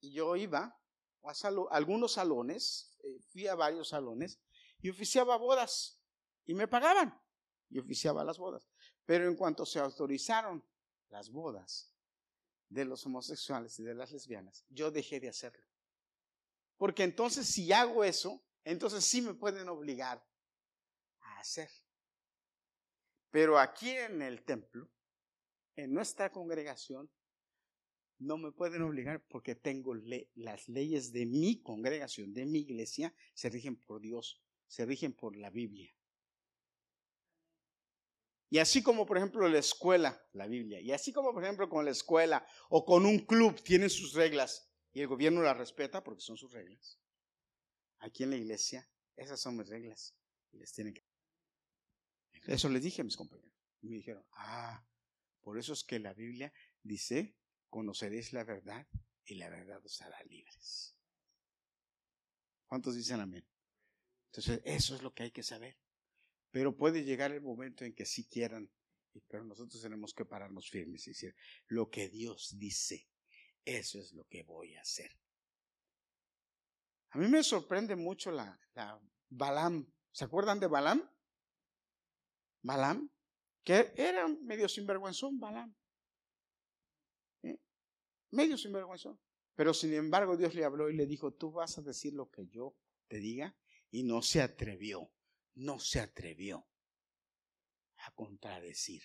[0.02, 0.78] Y yo iba
[1.24, 1.34] a,
[1.72, 4.40] algunos salones, eh, fui a varios salones
[4.82, 6.00] y oficiaba bodas
[6.46, 7.20] y me pagaban
[7.70, 8.68] y oficiaba las bodas.
[9.06, 10.64] Pero en cuanto se autorizaron
[11.10, 11.94] las bodas
[12.70, 15.64] de los homosexuales y de las lesbianas, yo dejé de hacerlo.
[16.78, 20.26] Porque entonces si hago eso, entonces sí me pueden obligar
[21.22, 21.70] a hacer.
[23.32, 24.90] Pero aquí en el templo
[25.76, 27.10] en nuestra congregación
[28.18, 29.94] no me pueden obligar porque tengo
[30.36, 35.36] las leyes de mi congregación, de mi iglesia, se rigen por Dios, se rigen por
[35.36, 35.94] la Biblia.
[38.50, 41.84] Y así como por ejemplo la escuela, la Biblia, y así como por ejemplo con
[41.84, 46.22] la escuela o con un club tienen sus reglas y el gobierno las respeta porque
[46.22, 47.02] son sus reglas.
[48.00, 50.16] Aquí en la iglesia, esas son mis reglas
[50.52, 51.04] y les tienen que...
[52.48, 53.52] Eso les dije a mis compañeros.
[53.82, 54.86] Y me dijeron, ah,
[55.46, 57.38] por eso es que la Biblia dice,
[57.70, 58.88] conoceréis la verdad
[59.26, 60.98] y la verdad os hará libres.
[62.66, 63.48] ¿Cuántos dicen amén?
[64.32, 65.78] Entonces, eso es lo que hay que saber.
[66.50, 68.72] Pero puede llegar el momento en que sí quieran,
[69.28, 71.36] pero nosotros tenemos que pararnos firmes y decir,
[71.68, 73.08] lo que Dios dice,
[73.64, 75.12] eso es lo que voy a hacer.
[77.12, 79.94] A mí me sorprende mucho la, la Balam.
[80.12, 81.08] ¿Se acuerdan de Balam?
[82.64, 83.15] Balam
[83.66, 85.76] que era medio sinvergüenzón Balaam.
[87.44, 87.58] ¿Eh?
[88.32, 89.20] Medio sinvergüenzón.
[89.56, 92.48] Pero sin embargo Dios le habló y le dijo, tú vas a decir lo que
[92.48, 93.58] yo te diga.
[93.90, 95.12] Y no se atrevió,
[95.56, 96.68] no se atrevió
[97.98, 99.02] a contradecir,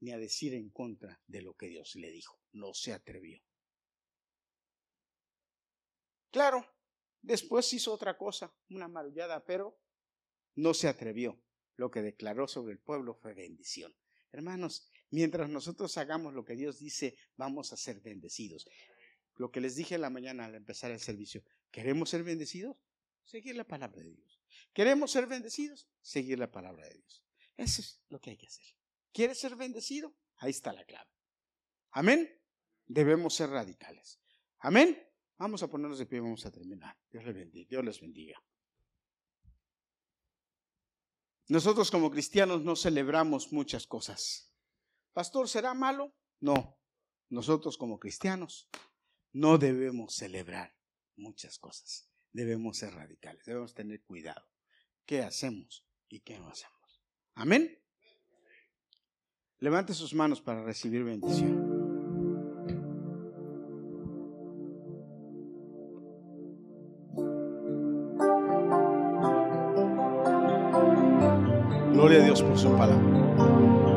[0.00, 2.40] ni a decir en contra de lo que Dios le dijo.
[2.52, 3.42] No se atrevió.
[6.30, 6.64] Claro,
[7.20, 9.78] después hizo otra cosa, una marullada, pero
[10.54, 11.42] no se atrevió.
[11.76, 13.94] Lo que declaró sobre el pueblo fue bendición.
[14.32, 18.68] Hermanos, mientras nosotros hagamos lo que Dios dice, vamos a ser bendecidos.
[19.36, 22.76] Lo que les dije en la mañana al empezar el servicio, ¿queremos ser bendecidos?
[23.24, 24.40] Seguir la palabra de Dios.
[24.72, 25.88] ¿Queremos ser bendecidos?
[26.00, 27.24] Seguir la palabra de Dios.
[27.56, 28.64] Eso es lo que hay que hacer.
[29.12, 30.14] ¿Quieres ser bendecido?
[30.36, 31.10] Ahí está la clave.
[31.90, 32.30] Amén.
[32.86, 34.20] Debemos ser radicales.
[34.58, 35.02] Amén.
[35.38, 36.96] Vamos a ponernos de pie vamos a terminar.
[37.10, 37.68] Dios les bendiga.
[37.68, 38.42] Dios les bendiga.
[41.48, 44.52] Nosotros como cristianos no celebramos muchas cosas.
[45.12, 46.14] Pastor, ¿será malo?
[46.40, 46.78] No.
[47.28, 48.68] Nosotros como cristianos
[49.32, 50.76] no debemos celebrar
[51.16, 52.10] muchas cosas.
[52.32, 53.44] Debemos ser radicales.
[53.44, 54.44] Debemos tener cuidado.
[55.04, 57.02] ¿Qué hacemos y qué no hacemos?
[57.34, 57.78] Amén.
[59.58, 61.65] Levante sus manos para recibir bendición.
[72.36, 73.95] Dios por su palabra.